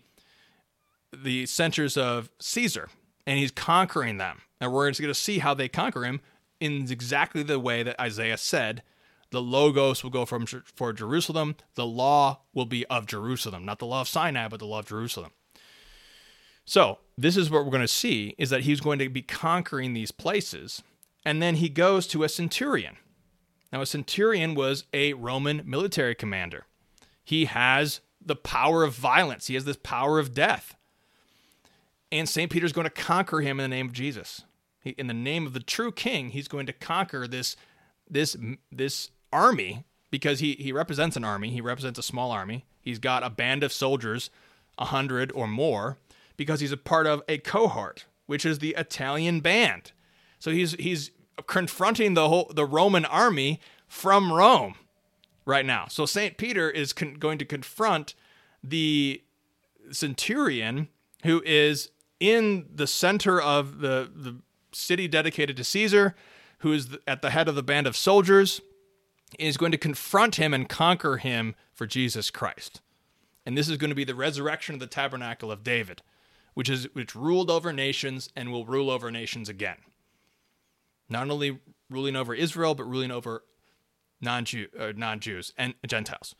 the 1.15 1.45
centers 1.45 1.97
of 1.97 2.29
Caesar 2.39 2.89
and 3.25 3.39
he's 3.39 3.51
conquering 3.51 4.17
them. 4.17 4.41
And 4.59 4.73
we're 4.73 4.91
going 4.91 4.93
to 4.93 5.13
see 5.13 5.39
how 5.39 5.53
they 5.53 5.69
conquer 5.69 6.03
him 6.03 6.19
in 6.59 6.91
exactly 6.91 7.43
the 7.43 7.59
way 7.59 7.83
that 7.83 7.99
Isaiah 7.99 8.37
said. 8.37 8.83
The 9.31 9.41
logos 9.41 10.03
will 10.03 10.09
go 10.09 10.25
from 10.25 10.45
for 10.47 10.91
Jerusalem. 10.91 11.55
The 11.75 11.85
law 11.85 12.41
will 12.53 12.65
be 12.65 12.85
of 12.87 13.05
Jerusalem, 13.05 13.63
not 13.63 13.77
the 13.77 13.85
law 13.85 14.01
of 14.01 14.07
Sinai, 14.07 14.47
but 14.47 14.59
the 14.59 14.65
law 14.65 14.79
of 14.79 14.87
Jerusalem. 14.87 15.31
So 16.69 16.99
this 17.17 17.35
is 17.35 17.49
what 17.49 17.65
we're 17.65 17.71
going 17.71 17.81
to 17.81 17.87
see: 17.87 18.35
is 18.37 18.51
that 18.51 18.61
he's 18.61 18.79
going 18.79 18.99
to 18.99 19.09
be 19.09 19.23
conquering 19.23 19.93
these 19.93 20.11
places, 20.11 20.83
and 21.25 21.41
then 21.41 21.55
he 21.55 21.67
goes 21.67 22.05
to 22.07 22.23
a 22.23 22.29
centurion. 22.29 22.97
Now, 23.73 23.81
a 23.81 23.87
centurion 23.87 24.53
was 24.53 24.83
a 24.93 25.13
Roman 25.13 25.63
military 25.65 26.13
commander. 26.13 26.67
He 27.23 27.45
has 27.45 28.01
the 28.23 28.35
power 28.35 28.83
of 28.83 28.93
violence, 28.93 29.47
he 29.47 29.55
has 29.55 29.65
this 29.65 29.77
power 29.77 30.19
of 30.19 30.35
death. 30.35 30.75
And 32.11 32.29
St. 32.29 32.51
Peter's 32.51 32.73
going 32.73 32.85
to 32.85 32.91
conquer 32.91 33.41
him 33.41 33.59
in 33.59 33.67
the 33.67 33.75
name 33.75 33.87
of 33.87 33.93
Jesus. 33.93 34.43
He, 34.83 34.91
in 34.91 35.07
the 35.07 35.13
name 35.13 35.47
of 35.47 35.53
the 35.53 35.59
true 35.59 35.91
king, 35.91 36.29
he's 36.29 36.47
going 36.47 36.67
to 36.67 36.73
conquer 36.73 37.27
this, 37.27 37.55
this, 38.07 38.37
this 38.71 39.09
army 39.33 39.85
because 40.11 40.39
he, 40.39 40.53
he 40.53 40.71
represents 40.71 41.17
an 41.17 41.23
army. 41.23 41.49
He 41.49 41.61
represents 41.61 41.97
a 41.97 42.03
small 42.03 42.31
army. 42.31 42.65
He's 42.79 42.99
got 42.99 43.23
a 43.23 43.29
band 43.31 43.63
of 43.63 43.73
soldiers, 43.73 44.29
a 44.77 44.85
hundred 44.85 45.31
or 45.33 45.47
more, 45.47 45.97
because 46.39 46.61
he's 46.61 46.71
a 46.71 46.77
part 46.77 47.05
of 47.05 47.21
a 47.27 47.37
cohort, 47.37 48.05
which 48.25 48.45
is 48.45 48.59
the 48.59 48.73
Italian 48.77 49.41
band. 49.41 49.91
So 50.39 50.51
he's 50.51 50.71
he's 50.75 51.11
confronting 51.47 52.13
the 52.13 52.29
whole 52.29 52.49
the 52.55 52.65
Roman 52.65 53.03
army 53.03 53.59
from 53.89 54.31
Rome 54.31 54.75
right 55.45 55.65
now. 55.65 55.87
So 55.89 56.05
St. 56.05 56.37
Peter 56.37 56.69
is 56.69 56.93
con- 56.93 57.15
going 57.15 57.39
to 57.39 57.45
confront 57.45 58.15
the 58.63 59.21
centurion 59.91 60.87
who 61.25 61.43
is 61.45 61.89
in 62.21 62.67
the 62.73 62.87
center 62.87 63.41
of 63.41 63.79
the 63.79 64.09
the 64.15 64.37
city 64.71 65.09
dedicated 65.09 65.57
to 65.57 65.65
Caesar, 65.65 66.15
who 66.59 66.71
is 66.71 66.97
at 67.05 67.21
the 67.21 67.31
head 67.31 67.49
of 67.49 67.55
the 67.55 67.63
band 67.63 67.85
of 67.85 67.97
soldiers, 67.97 68.61
is 69.37 69.57
going 69.57 69.73
to 69.73 69.77
confront 69.77 70.35
him 70.35 70.53
and 70.53 70.69
conquer 70.69 71.17
him 71.17 71.53
for 71.73 71.85
Jesus 71.85 72.31
Christ. 72.31 72.79
And 73.45 73.57
this 73.57 73.67
is 73.67 73.75
going 73.75 73.89
to 73.89 73.95
be 73.95 74.05
the 74.05 74.15
resurrection 74.15 74.75
of 74.75 74.79
the 74.79 74.87
tabernacle 74.87 75.51
of 75.51 75.65
David, 75.65 76.01
which 76.59 76.69
is 76.69 76.89
which 76.93 77.15
ruled 77.15 77.49
over 77.49 77.71
nations 77.71 78.29
and 78.35 78.51
will 78.51 78.65
rule 78.65 78.89
over 78.89 79.09
nations 79.09 79.47
again 79.47 79.77
not 81.09 81.29
only 81.29 81.59
ruling 81.89 82.15
over 82.15 82.33
Israel, 82.33 82.75
but 82.75 82.83
ruling 82.83 83.11
over 83.11 83.43
non-Jew, 84.21 84.67
uh, 84.79 84.93
non-Jews 84.95 85.53
and 85.57 85.73
Gentiles. 85.87 86.35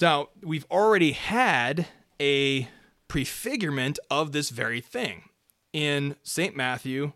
Now, 0.00 0.28
we've 0.42 0.66
already 0.70 1.12
had 1.12 1.86
a 2.20 2.68
prefigurement 3.06 3.98
of 4.10 4.32
this 4.32 4.50
very 4.50 4.80
thing 4.80 5.24
in 5.72 6.16
St. 6.22 6.56
Matthew 6.56 7.12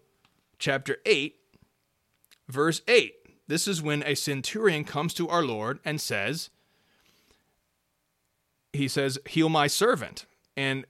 chapter 0.59 0.99
8, 1.07 1.37
verse 2.49 2.83
8. 2.87 3.15
This 3.47 3.67
is 3.67 3.81
when 3.81 4.03
a 4.03 4.15
centurion 4.15 4.85
comes 4.85 5.15
to 5.15 5.29
our 5.29 5.43
Lord 5.43 5.81
and 5.85 6.01
says, 6.01 6.51
He 8.73 8.87
says, 8.87 9.19
Heal 9.27 9.49
my 9.49 9.67
servant. 9.67 10.27
And 10.57 10.85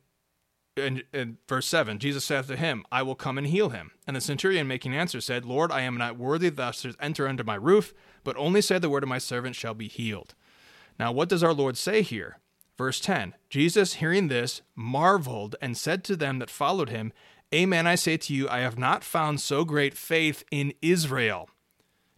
in, 0.79 1.39
verse 1.49 1.67
7 1.67 1.99
jesus 1.99 2.25
said 2.25 2.47
to 2.47 2.57
him 2.57 2.85
i 2.91 3.03
will 3.03 3.15
come 3.15 3.39
and 3.39 3.49
heal 3.49 3.71
him. 3.71 3.91
And 4.07 4.17
the 4.17 4.21
centurion 4.21 4.67
making 4.67 4.95
answer 4.95 5.21
said 5.21 5.45
lord 5.45 5.71
i 5.73 5.81
am 5.81 5.97
not 5.97 6.19
worthy 6.19 6.51
thus 6.51 6.83
to 6.83 6.95
enter 7.01 7.29
under 7.29 7.45
my 7.45 7.55
roof 7.55 7.93
but 8.25 8.37
only 8.37 8.61
say 8.61 8.79
the 8.79 8.91
word 8.91 9.03
of 9.03 9.09
my 9.09 9.19
servant 9.19 9.57
shall 9.57 9.75
be 9.75 9.89
healed. 9.89 10.35
Now 10.99 11.13
what 11.13 11.29
does 11.29 11.43
our 11.43 11.53
lord 11.53 11.77
say 11.77 12.03
here? 12.03 12.39
Verse 12.77 13.01
10 13.01 13.35
jesus 13.51 13.95
hearing 13.95 14.29
this 14.29 14.63
marveled 14.75 15.57
and 15.61 15.77
said 15.77 16.05
to 16.05 16.17
them 16.17 16.39
that 16.39 16.51
followed 16.51 16.91
him 16.91 17.13
amen 17.55 17.87
i 17.87 17.95
say 17.95 18.17
to 18.17 18.35
you 18.35 18.49
i 18.49 18.59
have 18.59 18.79
not 18.79 19.03
found 19.03 19.41
so 19.41 19.65
great 19.65 19.97
faith 19.97 20.45
in 20.51 20.73
israel. 20.83 21.49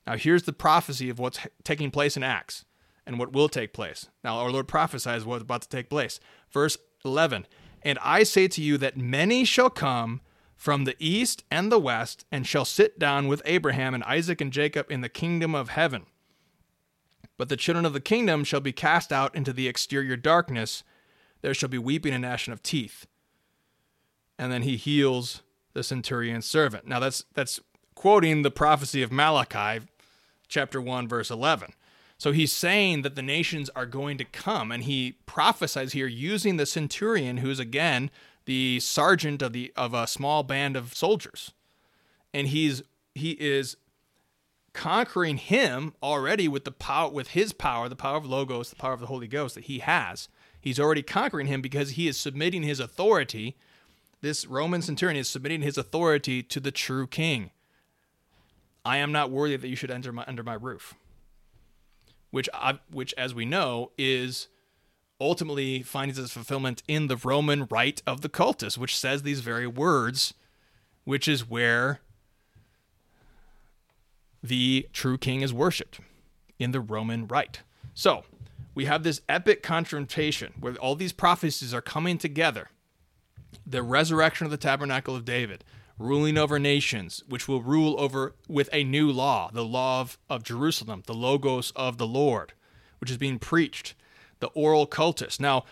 Now 0.07 0.17
here's 0.17 0.43
the 0.43 0.53
prophecy 0.53 1.09
of 1.09 1.19
what's 1.19 1.41
taking 1.65 1.91
place 1.91 2.17
in 2.17 2.23
acts 2.23 2.65
and 3.07 3.19
what 3.19 3.33
will 3.33 3.49
take 3.49 3.73
place. 3.73 4.09
Now 4.23 4.39
our 4.39 4.51
lord 4.51 4.69
prophesies 4.69 5.25
what's 5.25 5.43
about 5.43 5.63
to 5.63 5.69
take 5.69 5.89
place. 5.89 6.21
Verse 6.51 6.77
11 7.05 7.47
and 7.83 7.99
I 8.03 8.23
say 8.23 8.49
to 8.49 8.63
you 8.63 8.79
that 8.79 8.97
many 8.97 9.45
shall 9.45 9.71
come 9.71 10.21
from 10.61 10.85
the 10.85 10.97
east 10.99 11.43
and 11.51 11.73
the 11.73 11.79
west, 11.79 12.27
and 12.31 12.47
shall 12.47 12.67
sit 12.67 12.99
down 12.99 13.29
with 13.29 13.41
Abraham 13.47 13.95
and 13.95 14.05
Isaac 14.05 14.43
and 14.43 14.53
Jacob 14.53 14.91
in 14.91 15.01
the 15.01 15.09
kingdom 15.09 15.55
of 15.55 15.71
heaven. 15.71 16.05
But 17.39 17.49
the 17.49 17.57
children 17.57 17.87
of 17.87 17.95
the 17.95 18.01
kingdom 18.01 18.45
shall 18.45 18.61
be 18.61 18.71
cast 18.71 19.11
out 19.11 19.35
into 19.35 19.55
the 19.55 19.67
exterior 19.67 20.19
darkness. 20.19 20.85
There 21.41 21.55
shall 21.55 21.71
be 21.71 21.79
weeping 21.79 22.13
and 22.13 22.21
gnashing 22.21 22.53
of 22.53 22.63
teeth. 22.63 23.07
And 24.39 24.53
then 24.53 24.61
he 24.61 24.77
heals 24.77 25.43
the 25.73 25.83
centurion's 25.83 26.45
servant. 26.45 26.87
Now 26.87 27.01
that's 27.01 27.25
that's 27.33 27.61
quoting 27.95 28.43
the 28.43 28.51
prophecy 28.51 29.03
of 29.03 29.11
Malachi, 29.11 29.87
chapter 30.47 30.83
1, 30.83 31.09
verse 31.09 31.31
11. 31.31 31.73
So 32.21 32.33
he's 32.33 32.53
saying 32.53 33.01
that 33.01 33.15
the 33.15 33.23
nations 33.23 33.71
are 33.71 33.87
going 33.87 34.19
to 34.19 34.27
come, 34.27 34.71
and 34.71 34.85
he 34.85 35.17
prophesies 35.25 35.95
here 35.95 36.07
using 36.07 36.59
the 36.59 36.67
centurion, 36.67 37.39
who's 37.39 37.59
again 37.59 38.11
the 38.45 38.79
sergeant 38.81 39.41
of 39.41 39.55
the 39.55 39.73
of 39.75 39.95
a 39.95 40.07
small 40.07 40.43
band 40.43 40.77
of 40.77 40.93
soldiers, 40.95 41.53
and 42.35 42.49
he's 42.49 42.83
he 43.15 43.31
is 43.41 43.79
conquering 44.75 45.39
him 45.39 45.95
already 46.03 46.47
with 46.47 46.67
the 46.67 46.73
power 46.73 47.11
with 47.11 47.29
his 47.29 47.55
power, 47.55 47.89
the 47.89 47.97
power 47.97 48.19
of 48.19 48.27
logos, 48.27 48.69
the 48.69 48.77
power 48.77 48.93
of 48.93 49.01
the 49.01 49.07
Holy 49.07 49.27
Ghost 49.27 49.55
that 49.55 49.65
he 49.65 49.79
has. 49.79 50.29
He's 50.61 50.79
already 50.79 51.03
conquering 51.03 51.47
him 51.47 51.63
because 51.63 51.93
he 51.93 52.07
is 52.07 52.21
submitting 52.21 52.65
his 52.65 52.81
authority. 52.81 53.57
This 54.21 54.47
Roman 54.47 54.83
centurion 54.83 55.19
is 55.19 55.27
submitting 55.27 55.63
his 55.63 55.79
authority 55.79 56.43
to 56.43 56.61
the 56.61 56.71
true 56.71 57.07
king. 57.07 57.51
I 58.85 58.99
am 58.99 59.11
not 59.11 59.31
worthy 59.31 59.57
that 59.57 59.69
you 59.69 59.77
should 59.77 59.91
enter 59.91 60.13
my, 60.13 60.25
under 60.27 60.43
my 60.43 60.53
roof. 60.53 60.95
Which, 62.31 62.49
I, 62.55 62.79
which, 62.91 63.13
as 63.19 63.35
we 63.35 63.45
know, 63.45 63.91
is 63.99 64.49
ultimately 65.21 65.83
finds 65.83 66.19
its 66.19 66.33
fulfillment 66.33 66.83
in 66.89 67.09
the 67.09 67.17
Roman 67.17 67.67
rite 67.71 68.03
of 68.07 68.23
the 68.23 68.29
cultus, 68.29 68.79
which 68.79 68.97
says 68.97 69.23
these 69.23 69.41
very 69.41 69.67
words, 69.67 70.35
which 71.05 71.29
is 71.29 71.49
where 71.49 72.01
the 74.43 74.89
true 74.93 75.19
king 75.19 75.43
is 75.43 75.53
worshipped 75.53 76.01
in 76.59 76.71
the 76.71 76.81
Roman 76.81 77.27
rite. 77.27 77.61
So 77.95 78.25
we 78.75 78.87
have 78.87 79.03
this 79.03 79.21
epic 79.29 79.63
confrontation 79.63 80.55
where 80.59 80.75
all 80.77 80.95
these 80.95 81.13
prophecies 81.13 81.75
are 81.75 81.83
coming 81.83 82.17
together. 82.17 82.71
The 83.67 83.83
resurrection 83.83 84.47
of 84.47 84.51
the 84.51 84.57
tabernacle 84.57 85.15
of 85.15 85.25
David, 85.25 85.65
ruling 86.01 86.39
over 86.39 86.59
nations, 86.59 87.23
which 87.29 87.47
will 87.47 87.63
rule 87.63 87.95
over 87.99 88.35
with 88.49 88.71
a 88.73 88.83
new 88.83 89.13
law, 89.13 89.51
the 89.53 89.65
law 89.65 90.01
of, 90.01 90.19
of 90.31 90.43
Jerusalem, 90.43 91.03
the 91.07 91.15
logos 91.15 91.73
of 91.77 91.99
the 91.99 92.07
Lord, 92.07 92.55
which 92.99 93.11
is 93.11 93.19
being 93.19 93.39
preached, 93.39 93.95
the 94.41 94.49
oral 94.49 94.87
cultus. 94.87 95.39
Now, 95.39 95.65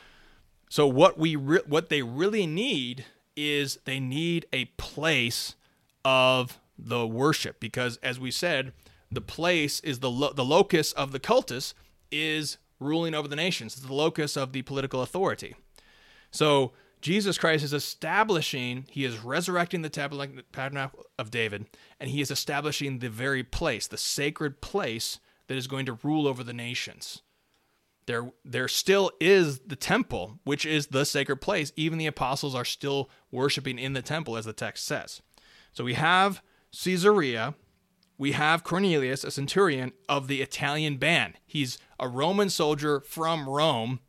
so 0.68 0.86
what 0.86 1.18
we 1.18 1.34
re- 1.34 1.62
what 1.66 1.88
they 1.88 2.02
really 2.02 2.46
need 2.46 3.06
is 3.36 3.78
they 3.86 3.98
need 3.98 4.44
a 4.52 4.66
place 4.76 5.54
of 6.04 6.58
the 6.78 7.06
worship 7.06 7.58
because 7.58 7.96
as 8.02 8.20
we 8.20 8.30
said, 8.30 8.72
the 9.10 9.22
place 9.22 9.80
is 9.80 10.00
the 10.00 10.10
lo- 10.10 10.34
the 10.34 10.44
locus 10.44 10.92
of 10.92 11.12
the 11.12 11.20
cultus 11.20 11.72
is 12.12 12.58
ruling 12.78 13.14
over 13.14 13.28
the 13.28 13.36
nations. 13.36 13.76
The 13.76 13.94
locus 13.94 14.36
of 14.36 14.52
the 14.52 14.60
political 14.60 15.00
authority. 15.00 15.56
So 16.30 16.72
Jesus 17.00 17.38
Christ 17.38 17.64
is 17.64 17.72
establishing, 17.72 18.86
he 18.90 19.04
is 19.04 19.18
resurrecting 19.18 19.82
the 19.82 19.88
tabernacle 19.88 21.04
of 21.18 21.30
David, 21.30 21.66
and 22.00 22.10
he 22.10 22.20
is 22.20 22.30
establishing 22.30 22.98
the 22.98 23.08
very 23.08 23.44
place, 23.44 23.86
the 23.86 23.96
sacred 23.96 24.60
place 24.60 25.20
that 25.46 25.56
is 25.56 25.66
going 25.66 25.86
to 25.86 25.98
rule 26.02 26.26
over 26.26 26.42
the 26.42 26.52
nations. 26.52 27.22
There, 28.06 28.32
there 28.44 28.68
still 28.68 29.10
is 29.20 29.60
the 29.60 29.76
temple, 29.76 30.40
which 30.44 30.64
is 30.64 30.88
the 30.88 31.04
sacred 31.04 31.42
place. 31.42 31.72
Even 31.76 31.98
the 31.98 32.06
apostles 32.06 32.54
are 32.54 32.64
still 32.64 33.10
worshiping 33.30 33.78
in 33.78 33.92
the 33.92 34.02
temple, 34.02 34.36
as 34.36 34.46
the 34.46 34.52
text 34.52 34.86
says. 34.86 35.20
So 35.72 35.84
we 35.84 35.94
have 35.94 36.42
Caesarea, 36.72 37.54
we 38.16 38.32
have 38.32 38.64
Cornelius, 38.64 39.24
a 39.24 39.30
centurion 39.30 39.92
of 40.08 40.26
the 40.26 40.42
Italian 40.42 40.96
band. 40.96 41.34
He's 41.46 41.78
a 42.00 42.08
Roman 42.08 42.50
soldier 42.50 43.00
from 43.00 43.48
Rome 43.48 44.00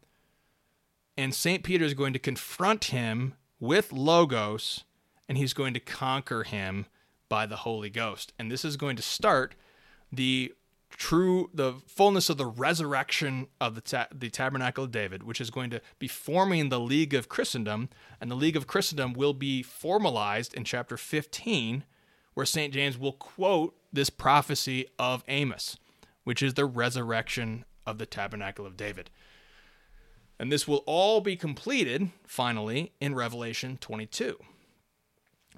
and 1.19 1.35
St. 1.35 1.63
Peter 1.63 1.83
is 1.83 1.93
going 1.93 2.13
to 2.13 2.19
confront 2.19 2.85
him 2.85 3.33
with 3.59 3.91
Logos, 3.91 4.85
and 5.27 5.37
he's 5.37 5.51
going 5.51 5.73
to 5.73 5.79
conquer 5.81 6.43
him 6.43 6.85
by 7.27 7.45
the 7.45 7.57
Holy 7.57 7.89
Ghost. 7.89 8.31
And 8.39 8.49
this 8.49 8.63
is 8.63 8.77
going 8.77 8.95
to 8.95 9.01
start 9.01 9.53
the 10.13 10.53
true 10.89 11.49
the 11.53 11.73
fullness 11.87 12.29
of 12.29 12.37
the 12.37 12.45
resurrection 12.45 13.47
of 13.59 13.75
the 13.75 13.81
ta- 13.81 14.07
the 14.11 14.29
tabernacle 14.29 14.85
of 14.85 14.91
David 14.91 15.21
which 15.21 15.39
is 15.39 15.51
going 15.51 15.69
to 15.69 15.79
be 15.99 16.07
forming 16.07 16.69
the 16.69 16.79
league 16.79 17.13
of 17.13 17.29
Christendom 17.29 17.89
and 18.19 18.31
the 18.31 18.35
league 18.35 18.55
of 18.55 18.65
Christendom 18.65 19.13
will 19.13 19.35
be 19.35 19.61
formalized 19.61 20.51
in 20.55 20.63
chapter 20.63 20.97
15 20.97 21.83
where 22.33 22.45
St 22.45 22.73
James 22.73 22.97
will 22.97 23.13
quote 23.13 23.77
this 23.93 24.09
prophecy 24.09 24.87
of 24.97 25.23
Amos 25.27 25.77
which 26.23 26.41
is 26.41 26.55
the 26.55 26.65
resurrection 26.65 27.65
of 27.85 27.99
the 27.99 28.07
tabernacle 28.07 28.65
of 28.65 28.75
David 28.75 29.11
and 30.39 30.51
this 30.51 30.67
will 30.67 30.83
all 30.85 31.19
be 31.19 31.35
completed 31.35 32.09
finally 32.25 32.93
in 33.01 33.13
Revelation 33.13 33.77
22, 33.81 34.37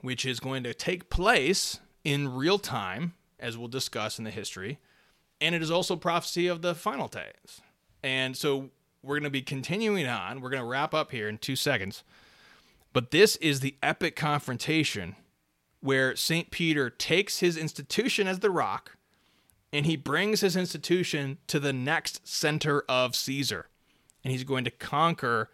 which 0.01 0.25
is 0.25 0.39
going 0.39 0.63
to 0.63 0.73
take 0.73 1.09
place 1.09 1.79
in 2.03 2.33
real 2.33 2.57
time, 2.57 3.13
as 3.39 3.57
we'll 3.57 3.67
discuss 3.67 4.17
in 4.17 4.25
the 4.25 4.31
history. 4.31 4.79
And 5.39 5.53
it 5.53 5.61
is 5.61 5.69
also 5.69 5.95
prophecy 5.95 6.47
of 6.47 6.63
the 6.63 6.73
final 6.73 7.07
days. 7.07 7.61
And 8.03 8.35
so 8.35 8.71
we're 9.03 9.15
going 9.15 9.23
to 9.23 9.29
be 9.29 9.43
continuing 9.43 10.07
on. 10.07 10.41
We're 10.41 10.49
going 10.49 10.63
to 10.63 10.67
wrap 10.67 10.93
up 10.93 11.11
here 11.11 11.29
in 11.29 11.37
two 11.37 11.55
seconds. 11.55 12.03
But 12.91 13.11
this 13.11 13.35
is 13.37 13.59
the 13.59 13.75
epic 13.83 14.15
confrontation 14.15 15.15
where 15.79 16.15
St. 16.15 16.51
Peter 16.51 16.89
takes 16.89 17.39
his 17.39 17.55
institution 17.55 18.27
as 18.27 18.39
the 18.39 18.51
rock 18.51 18.97
and 19.73 19.85
he 19.85 19.95
brings 19.95 20.41
his 20.41 20.55
institution 20.55 21.37
to 21.47 21.59
the 21.59 21.73
next 21.73 22.27
center 22.27 22.83
of 22.89 23.15
Caesar 23.15 23.67
and 24.23 24.31
he's 24.31 24.43
going 24.43 24.63
to 24.63 24.71
conquer 24.71 25.49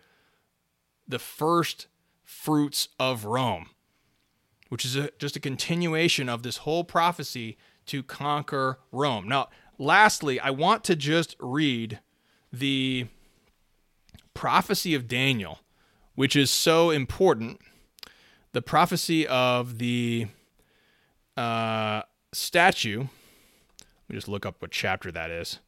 the 1.07 1.19
first 1.19 1.87
fruits 2.23 2.89
of 2.99 3.25
Rome, 3.25 3.69
which 4.69 4.83
is 4.83 4.95
a, 4.95 5.09
just 5.17 5.35
a 5.35 5.39
continuation 5.39 6.27
of 6.27 6.43
this 6.43 6.57
whole 6.57 6.83
prophecy 6.83 7.57
to 7.85 8.03
conquer 8.03 8.79
Rome. 8.91 9.27
Now, 9.27 9.49
lastly, 9.77 10.39
I 10.39 10.49
want 10.49 10.83
to 10.85 10.95
just 10.95 11.35
read 11.39 11.99
the 12.51 13.07
prophecy 14.33 14.93
of 14.93 15.07
Daniel, 15.07 15.59
which 16.15 16.35
is 16.35 16.51
so 16.51 16.89
important. 16.89 17.59
The 18.51 18.61
prophecy 18.61 19.25
of 19.27 19.77
the 19.77 20.27
uh, 21.35 22.01
statue. 22.33 22.99
Let 22.99 24.09
me 24.09 24.15
just 24.15 24.27
look 24.27 24.45
up 24.45 24.61
what 24.61 24.71
chapter 24.71 25.11
that 25.11 25.29
is. 25.31 25.59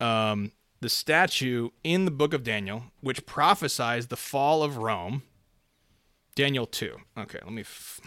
Um, 0.00 0.52
the 0.82 0.88
statue 0.88 1.70
in 1.84 2.04
the 2.04 2.10
book 2.10 2.34
of 2.34 2.42
Daniel, 2.42 2.86
which 3.00 3.24
prophesies 3.24 4.08
the 4.08 4.16
fall 4.16 4.64
of 4.64 4.76
Rome. 4.76 5.22
Daniel 6.34 6.66
2. 6.66 6.96
Okay, 7.16 7.38
let 7.44 7.52
me 7.52 7.60
f- 7.60 8.00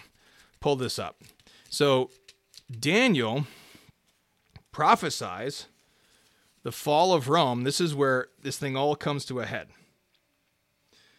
pull 0.59 0.75
this 0.75 0.99
up. 0.99 1.21
So, 1.69 2.09
Daniel 2.69 3.47
prophesies 4.73 5.67
the 6.63 6.71
fall 6.71 7.13
of 7.13 7.29
Rome. 7.29 7.63
This 7.63 7.79
is 7.79 7.95
where 7.95 8.27
this 8.41 8.57
thing 8.57 8.75
all 8.75 8.95
comes 8.95 9.23
to 9.25 9.39
a 9.39 9.45
head. 9.45 9.69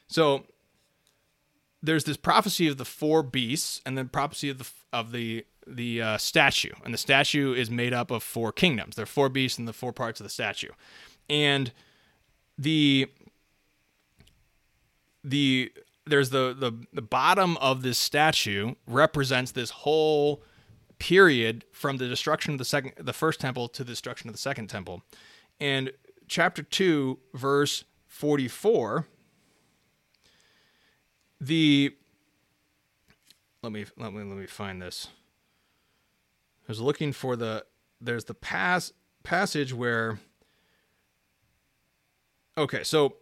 So, 0.09 0.45
there's 1.83 2.05
this 2.05 2.19
prophecy 2.19 2.69
of 2.69 2.77
the 2.77 2.85
four 2.85 3.23
beasts 3.23 3.81
and 3.87 3.97
then 3.97 4.09
prophecy 4.09 4.51
of 4.51 4.59
the 4.59 4.69
of 4.93 5.13
the 5.13 5.47
the 5.67 6.03
uh, 6.03 6.19
statue 6.19 6.73
and 6.85 6.93
the 6.93 6.99
statue 6.99 7.53
is 7.53 7.71
made 7.71 7.93
up 7.93 8.11
of 8.11 8.23
four 8.23 8.53
kingdoms 8.53 8.95
there 8.95 9.03
are 9.03 9.07
four 9.07 9.29
beasts 9.29 9.59
and 9.59 9.67
the 9.67 9.73
four 9.73 9.93
parts 9.93 10.21
of 10.21 10.25
the 10.25 10.31
statue 10.31 10.71
and 11.29 11.73
the 12.59 13.09
the 15.25 15.73
there's 16.07 16.31
the 16.31 16.55
the 16.59 16.73
the 16.93 17.03
bottom 17.03 17.57
of 17.59 17.83
this 17.83 17.99
statue 17.99 18.75
represents 18.87 19.53
this 19.53 19.71
whole 19.71 20.43
period 20.99 21.65
from 21.73 21.99
the 21.99 22.09
destruction 22.09 22.53
of 22.53 22.59
the 22.59 22.65
second 22.65 22.93
the 22.99 23.13
first 23.13 23.41
temple 23.41 23.69
to 23.69 23.85
the 23.85 23.93
destruction 23.93 24.29
of 24.29 24.35
the 24.35 24.41
second 24.41 24.69
temple. 24.69 25.03
And 25.61 25.93
chapter 26.29 26.63
2 26.63 27.19
verse 27.35 27.85
44 28.07 29.07
the 31.41 31.95
let 33.63 33.73
me 33.73 33.85
let 33.97 34.13
me 34.13 34.23
let 34.23 34.39
me 34.39 34.47
find 34.47 34.81
this. 34.81 35.09
I 36.69 36.73
was 36.73 36.81
looking 36.81 37.13
for 37.13 37.37
the 37.37 37.65
there's 38.01 38.25
the 38.25 38.35
pass 38.35 38.93
passage 39.23 39.75
where 39.75 40.21
Okay, 42.59 42.83
so 42.83 43.17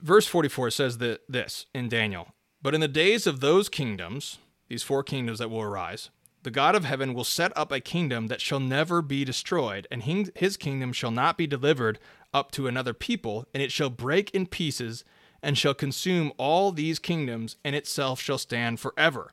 verse 0.00 0.26
44 0.26 0.70
says 0.70 0.98
that 0.98 1.22
this 1.28 1.66
in 1.74 1.88
Daniel, 1.88 2.28
but 2.62 2.74
in 2.74 2.80
the 2.80 2.88
days 2.88 3.26
of 3.26 3.40
those 3.40 3.68
kingdoms, 3.68 4.38
these 4.68 4.82
four 4.82 5.02
kingdoms 5.02 5.40
that 5.40 5.50
will 5.50 5.62
arise, 5.62 6.10
the 6.42 6.50
God 6.50 6.74
of 6.74 6.84
heaven 6.84 7.12
will 7.12 7.24
set 7.24 7.56
up 7.56 7.72
a 7.72 7.80
kingdom 7.80 8.28
that 8.28 8.40
shall 8.40 8.60
never 8.60 9.02
be 9.02 9.24
destroyed, 9.24 9.86
and 9.90 10.02
his 10.02 10.56
kingdom 10.56 10.92
shall 10.92 11.10
not 11.10 11.36
be 11.36 11.46
delivered 11.46 11.98
up 12.32 12.50
to 12.52 12.66
another 12.66 12.94
people, 12.94 13.46
and 13.52 13.62
it 13.62 13.72
shall 13.72 13.90
break 13.90 14.30
in 14.30 14.46
pieces 14.46 15.04
and 15.42 15.58
shall 15.58 15.74
consume 15.74 16.32
all 16.38 16.70
these 16.70 16.98
kingdoms, 16.98 17.56
and 17.64 17.74
itself 17.74 18.20
shall 18.20 18.38
stand 18.38 18.78
forever. 18.78 19.32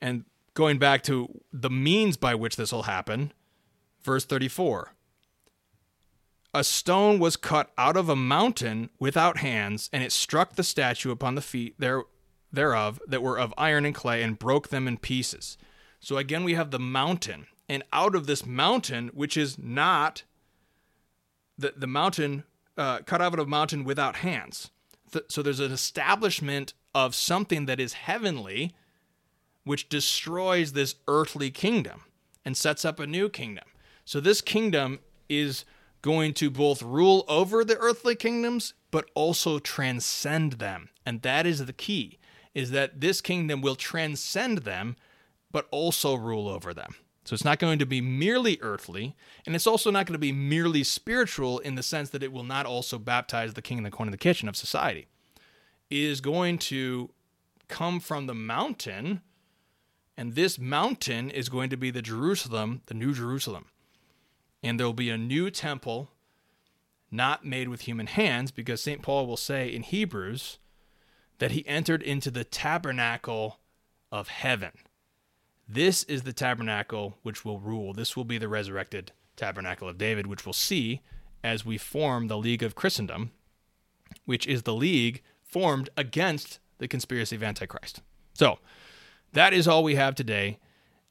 And 0.00 0.24
going 0.54 0.78
back 0.78 1.02
to 1.04 1.40
the 1.52 1.70
means 1.70 2.16
by 2.16 2.34
which 2.34 2.56
this 2.56 2.72
will 2.72 2.82
happen, 2.82 3.32
verse 4.02 4.24
34 4.24 4.92
a 6.54 6.62
stone 6.62 7.18
was 7.18 7.36
cut 7.36 7.70
out 7.78 7.96
of 7.96 8.08
a 8.08 8.16
mountain 8.16 8.90
without 8.98 9.38
hands, 9.38 9.88
and 9.92 10.02
it 10.02 10.12
struck 10.12 10.54
the 10.54 10.62
statue 10.62 11.10
upon 11.10 11.34
the 11.34 11.40
feet 11.40 11.74
there, 11.78 12.02
thereof 12.52 13.00
that 13.06 13.22
were 13.22 13.38
of 13.38 13.54
iron 13.56 13.86
and 13.86 13.94
clay, 13.94 14.22
and 14.22 14.38
broke 14.38 14.68
them 14.68 14.86
in 14.86 14.98
pieces. 14.98 15.56
So 16.00 16.18
again, 16.18 16.44
we 16.44 16.54
have 16.54 16.70
the 16.70 16.78
mountain, 16.78 17.46
and 17.68 17.82
out 17.92 18.14
of 18.14 18.26
this 18.26 18.44
mountain, 18.44 19.08
which 19.14 19.36
is 19.36 19.58
not 19.58 20.24
the 21.56 21.74
the 21.76 21.86
mountain 21.86 22.44
uh, 22.76 22.98
cut 23.00 23.22
out 23.22 23.34
of 23.34 23.40
a 23.40 23.46
mountain 23.46 23.84
without 23.84 24.16
hands. 24.16 24.70
so 25.28 25.42
there's 25.42 25.60
an 25.60 25.72
establishment 25.72 26.74
of 26.94 27.14
something 27.14 27.66
that 27.66 27.78
is 27.80 27.92
heavenly, 27.92 28.74
which 29.64 29.88
destroys 29.88 30.72
this 30.72 30.96
earthly 31.06 31.50
kingdom. 31.50 32.02
and 32.44 32.56
sets 32.56 32.84
up 32.84 32.98
a 32.98 33.06
new 33.06 33.28
kingdom. 33.28 33.64
So 34.04 34.18
this 34.20 34.40
kingdom 34.40 34.98
is 35.28 35.64
going 36.02 36.34
to 36.34 36.50
both 36.50 36.82
rule 36.82 37.24
over 37.28 37.64
the 37.64 37.78
earthly 37.78 38.14
kingdoms 38.14 38.74
but 38.90 39.08
also 39.14 39.58
transcend 39.58 40.54
them. 40.54 40.90
And 41.06 41.22
that 41.22 41.46
is 41.46 41.64
the 41.64 41.72
key 41.72 42.18
is 42.54 42.70
that 42.70 43.00
this 43.00 43.20
kingdom 43.20 43.62
will 43.62 43.76
transcend 43.76 44.58
them 44.58 44.96
but 45.50 45.66
also 45.70 46.14
rule 46.14 46.48
over 46.48 46.74
them. 46.74 46.94
So 47.24 47.34
it's 47.34 47.44
not 47.44 47.60
going 47.60 47.78
to 47.78 47.86
be 47.86 48.00
merely 48.00 48.58
earthly, 48.62 49.14
and 49.46 49.54
it's 49.54 49.66
also 49.66 49.92
not 49.92 50.06
going 50.06 50.14
to 50.14 50.18
be 50.18 50.32
merely 50.32 50.82
spiritual 50.82 51.60
in 51.60 51.76
the 51.76 51.82
sense 51.82 52.10
that 52.10 52.22
it 52.22 52.32
will 52.32 52.42
not 52.42 52.66
also 52.66 52.98
baptize 52.98 53.54
the 53.54 53.62
king 53.62 53.78
in 53.78 53.84
the 53.84 53.90
corner 53.90 54.08
of 54.08 54.12
the 54.12 54.18
kitchen 54.18 54.48
of 54.48 54.56
society. 54.56 55.06
It 55.88 55.98
is 55.98 56.20
going 56.20 56.58
to 56.58 57.10
come 57.68 58.00
from 58.00 58.26
the 58.26 58.34
mountain, 58.34 59.20
and 60.16 60.34
this 60.34 60.58
mountain 60.58 61.30
is 61.30 61.48
going 61.48 61.70
to 61.70 61.76
be 61.76 61.92
the 61.92 62.02
Jerusalem, 62.02 62.82
the 62.86 62.94
new 62.94 63.14
Jerusalem. 63.14 63.66
And 64.62 64.78
there 64.78 64.86
will 64.86 64.92
be 64.92 65.10
a 65.10 65.18
new 65.18 65.50
temple 65.50 66.10
not 67.10 67.44
made 67.44 67.68
with 67.68 67.82
human 67.82 68.06
hands, 68.06 68.50
because 68.50 68.82
St. 68.82 69.02
Paul 69.02 69.26
will 69.26 69.36
say 69.36 69.68
in 69.68 69.82
Hebrews 69.82 70.58
that 71.38 71.50
he 71.50 71.66
entered 71.66 72.02
into 72.02 72.30
the 72.30 72.44
tabernacle 72.44 73.58
of 74.10 74.28
heaven. 74.28 74.72
This 75.68 76.04
is 76.04 76.22
the 76.22 76.32
tabernacle 76.32 77.18
which 77.22 77.44
will 77.44 77.58
rule. 77.58 77.92
This 77.92 78.16
will 78.16 78.24
be 78.24 78.38
the 78.38 78.48
resurrected 78.48 79.12
tabernacle 79.36 79.88
of 79.88 79.98
David, 79.98 80.26
which 80.26 80.46
we'll 80.46 80.52
see 80.52 81.02
as 81.44 81.66
we 81.66 81.76
form 81.76 82.28
the 82.28 82.38
League 82.38 82.62
of 82.62 82.74
Christendom, 82.74 83.32
which 84.24 84.46
is 84.46 84.62
the 84.62 84.74
league 84.74 85.22
formed 85.42 85.90
against 85.96 86.60
the 86.78 86.88
conspiracy 86.88 87.36
of 87.36 87.42
Antichrist. 87.42 88.00
So 88.34 88.58
that 89.32 89.52
is 89.52 89.68
all 89.68 89.82
we 89.82 89.96
have 89.96 90.14
today. 90.14 90.58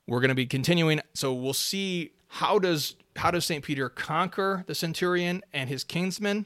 We're 0.07 0.19
going 0.19 0.29
to 0.29 0.35
be 0.35 0.47
continuing. 0.47 0.99
So 1.13 1.33
we'll 1.33 1.53
see 1.53 2.13
how 2.31 2.59
does 2.59 2.95
how 3.17 3.31
does 3.31 3.45
St. 3.45 3.63
Peter 3.63 3.89
conquer 3.89 4.63
the 4.67 4.75
centurion 4.75 5.41
and 5.53 5.69
his 5.69 5.83
kinsmen? 5.83 6.45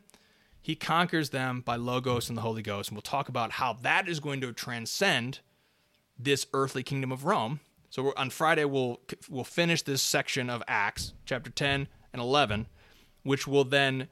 He 0.62 0.76
conquers 0.76 1.30
them 1.30 1.62
by 1.62 1.76
Logos 1.76 2.28
and 2.28 2.38
the 2.38 2.42
Holy 2.42 2.64
Ghost. 2.64 2.90
And 2.90 2.96
we'll 2.96 3.04
talk 3.04 3.30
about 3.30 3.54
how 3.54 3.74
that 3.84 4.10
is 4.10 4.20
going 4.20 4.42
to 4.42 4.52
transcend 4.52 5.40
this 6.18 6.48
earthly 6.54 6.82
kingdom 6.82 7.12
of 7.12 7.24
Rome 7.24 7.60
so 7.96 8.12
on 8.18 8.30
Friday 8.30 8.66
we'll 8.66 9.00
we'll 9.30 9.46
finish 9.46 9.82
this 9.82 10.02
section 10.02 10.50
of 10.50 10.62
Acts, 10.68 11.14
chapter 11.26 11.50
10 11.50 11.88
and 12.12 12.22
11, 12.22 12.68
which 13.24 13.48
will 13.48 13.64
then 13.64 14.10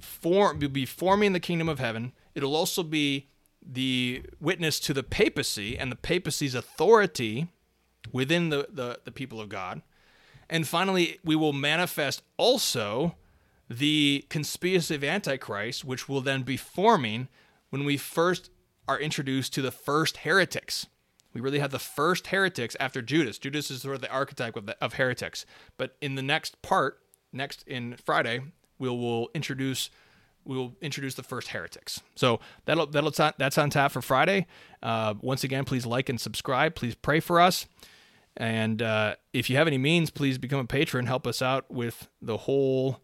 form 0.00 0.58
be 0.58 0.84
forming 0.84 1.32
the 1.32 1.38
kingdom 1.38 1.68
of 1.68 1.78
heaven. 1.78 2.10
It'll 2.34 2.56
also 2.56 2.82
be 2.82 3.28
the 3.64 4.24
witness 4.40 4.80
to 4.80 4.92
the 4.92 5.04
papacy 5.04 5.78
and 5.78 5.92
the 5.92 5.96
papacy's 5.96 6.56
authority 6.56 7.46
within 8.10 8.48
the, 8.48 8.66
the, 8.72 8.98
the 9.04 9.12
people 9.12 9.40
of 9.40 9.48
God. 9.48 9.82
And 10.50 10.66
finally, 10.66 11.18
we 11.24 11.36
will 11.36 11.52
manifest 11.52 12.22
also 12.36 13.14
the 13.70 14.26
conspiracy 14.28 14.96
of 14.96 15.04
Antichrist, 15.04 15.84
which 15.84 16.08
will 16.08 16.20
then 16.20 16.42
be 16.42 16.56
forming 16.56 17.28
when 17.70 17.84
we 17.84 17.96
first 17.96 18.50
are 18.88 18.98
introduced 18.98 19.54
to 19.54 19.62
the 19.62 19.70
first 19.70 20.18
heretics. 20.18 20.88
We 21.32 21.40
really 21.40 21.60
have 21.60 21.70
the 21.70 21.78
first 21.78 22.26
heretics 22.26 22.76
after 22.80 23.00
Judas. 23.00 23.38
Judas 23.38 23.70
is 23.70 23.82
sort 23.82 23.94
of 23.94 24.00
the 24.00 24.10
archetype 24.10 24.56
of, 24.56 24.66
the, 24.66 24.76
of 24.82 24.94
heretics. 24.94 25.46
But 25.76 25.96
in 26.00 26.16
the 26.16 26.22
next 26.22 26.60
part, 26.62 26.98
next 27.32 27.62
in 27.68 27.96
Friday, 28.04 28.40
we'll 28.80 28.98
will 28.98 29.30
introduce 29.34 29.88
we'll 30.44 30.74
introduce 30.80 31.14
the 31.14 31.22
first 31.22 31.48
heretics. 31.48 32.00
So 32.16 32.40
that'll 32.64 32.86
that'll 32.86 33.12
that's 33.38 33.58
on 33.58 33.70
tap 33.70 33.92
for 33.92 34.02
Friday. 34.02 34.48
Uh, 34.82 35.14
once 35.20 35.44
again, 35.44 35.64
please 35.64 35.86
like 35.86 36.08
and 36.08 36.20
subscribe. 36.20 36.74
Please 36.74 36.96
pray 36.96 37.20
for 37.20 37.40
us. 37.40 37.66
And 38.36 38.80
uh, 38.80 39.16
if 39.32 39.50
you 39.50 39.56
have 39.56 39.66
any 39.66 39.78
means, 39.78 40.10
please 40.10 40.38
become 40.38 40.60
a 40.60 40.64
patron. 40.64 41.06
Help 41.06 41.26
us 41.26 41.42
out 41.42 41.70
with 41.70 42.08
the 42.22 42.38
whole 42.38 43.00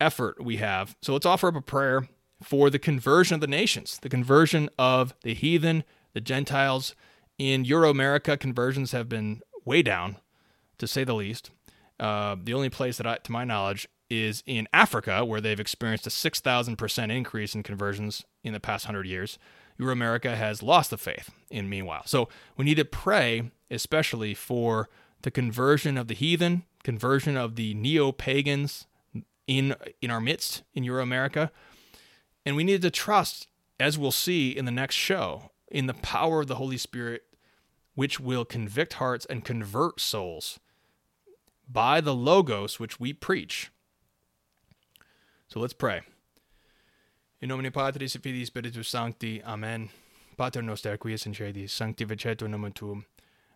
effort 0.00 0.42
we 0.42 0.56
have. 0.56 0.96
So 1.00 1.12
let's 1.12 1.26
offer 1.26 1.48
up 1.48 1.56
a 1.56 1.60
prayer 1.60 2.08
for 2.42 2.68
the 2.68 2.78
conversion 2.78 3.34
of 3.36 3.40
the 3.40 3.46
nations, 3.46 3.98
the 4.02 4.08
conversion 4.08 4.68
of 4.78 5.14
the 5.22 5.34
heathen, 5.34 5.84
the 6.12 6.20
Gentiles 6.20 6.94
in 7.38 7.64
Euro 7.64 7.90
America, 7.90 8.36
conversions 8.36 8.92
have 8.92 9.08
been 9.08 9.40
way 9.64 9.82
down, 9.82 10.16
to 10.78 10.86
say 10.86 11.04
the 11.04 11.14
least. 11.14 11.50
Uh, 11.98 12.36
the 12.42 12.54
only 12.54 12.70
place 12.70 12.96
that, 12.98 13.06
I, 13.06 13.16
to 13.16 13.32
my 13.32 13.44
knowledge, 13.44 13.88
is 14.10 14.42
in 14.46 14.68
Africa, 14.72 15.24
where 15.24 15.40
they've 15.40 15.58
experienced 15.58 16.06
a 16.06 16.10
6,000% 16.10 17.10
increase 17.10 17.54
in 17.54 17.62
conversions 17.62 18.24
in 18.42 18.52
the 18.52 18.60
past 18.60 18.86
100 18.86 19.06
years. 19.06 19.38
Euro 19.78 19.92
America 19.92 20.36
has 20.36 20.62
lost 20.62 20.90
the 20.90 20.98
faith 20.98 21.30
in 21.50 21.68
meanwhile. 21.68 22.02
So 22.06 22.28
we 22.56 22.64
need 22.64 22.76
to 22.76 22.84
pray, 22.84 23.50
especially 23.70 24.34
for 24.34 24.88
the 25.22 25.30
conversion 25.30 25.98
of 25.98 26.08
the 26.08 26.14
heathen, 26.14 26.64
conversion 26.82 27.36
of 27.36 27.56
the 27.56 27.74
neo 27.74 28.12
pagans 28.12 28.86
in, 29.46 29.74
in 30.00 30.10
our 30.10 30.20
midst 30.20 30.62
in 30.74 30.84
Euro 30.84 31.02
America. 31.02 31.50
And 32.46 32.56
we 32.56 32.64
need 32.64 32.82
to 32.82 32.90
trust, 32.90 33.48
as 33.80 33.98
we'll 33.98 34.12
see 34.12 34.50
in 34.50 34.64
the 34.64 34.70
next 34.70 34.94
show, 34.94 35.50
in 35.68 35.86
the 35.86 35.94
power 35.94 36.40
of 36.40 36.46
the 36.46 36.56
Holy 36.56 36.76
Spirit, 36.76 37.22
which 37.94 38.20
will 38.20 38.44
convict 38.44 38.94
hearts 38.94 39.26
and 39.26 39.44
convert 39.44 40.00
souls 40.00 40.60
by 41.68 42.00
the 42.00 42.14
Logos 42.14 42.78
which 42.78 43.00
we 43.00 43.12
preach. 43.12 43.70
So 45.48 45.60
let's 45.60 45.72
pray. 45.72 46.02
In 47.44 47.48
nomine 47.48 47.70
Patris 47.70 48.14
et 48.16 48.22
Filii 48.22 48.46
Spiritus 48.46 48.88
Sancti. 48.88 49.42
Amen. 49.44 49.90
Pater 50.34 50.62
noster 50.62 50.96
qui 50.96 51.12
es 51.12 51.26
in 51.26 51.34
caelis, 51.34 51.72
sanctificetur 51.72 52.48
nomen 52.48 52.72
tuum. 52.72 53.04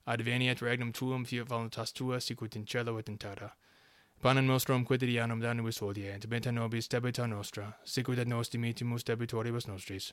Adveniat 0.07 0.61
regnum 0.61 0.93
tuum, 0.93 1.25
fiat 1.25 1.49
voluntas 1.49 1.95
tua, 1.95 2.21
sicut 2.21 2.55
in 2.57 2.67
cielo 2.67 2.99
et 2.99 3.09
in 3.09 3.17
terra. 3.17 3.51
Panem 4.23 4.47
nostrum 4.47 4.85
quotidianum 4.85 5.41
da 5.41 5.55
nobis 5.55 5.79
hodie, 5.79 6.13
et 6.15 6.21
dimitte 6.21 6.53
nobis 6.53 6.87
debita 6.87 7.27
nostra, 7.27 7.73
sicut 7.83 8.19
et 8.19 8.29
nos 8.29 8.51
dimittimus 8.51 9.05
debitoribus 9.05 9.67
nostris. 9.67 10.13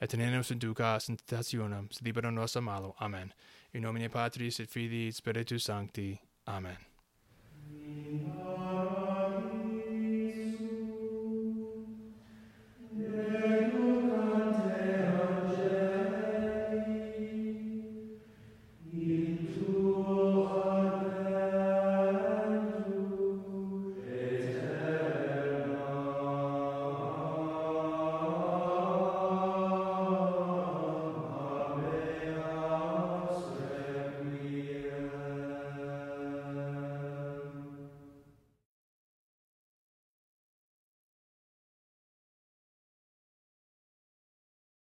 Et 0.00 0.12
ne 0.18 0.30
nos 0.30 0.50
induca 0.50 0.96
ad 0.96 1.02
tentationem, 1.02 1.92
sed 1.92 2.04
libera 2.04 2.32
nos 2.32 2.56
a 2.56 2.60
malo. 2.60 2.96
Amen. 3.00 3.32
In 3.72 3.82
nomine 3.82 4.08
Patris 4.08 4.58
et 4.58 4.68
Filii 4.68 5.08
et 5.08 5.14
Spiritus 5.14 5.62
Sancti. 5.62 6.20
Amen. 6.48 6.76
Amen. 7.70 8.31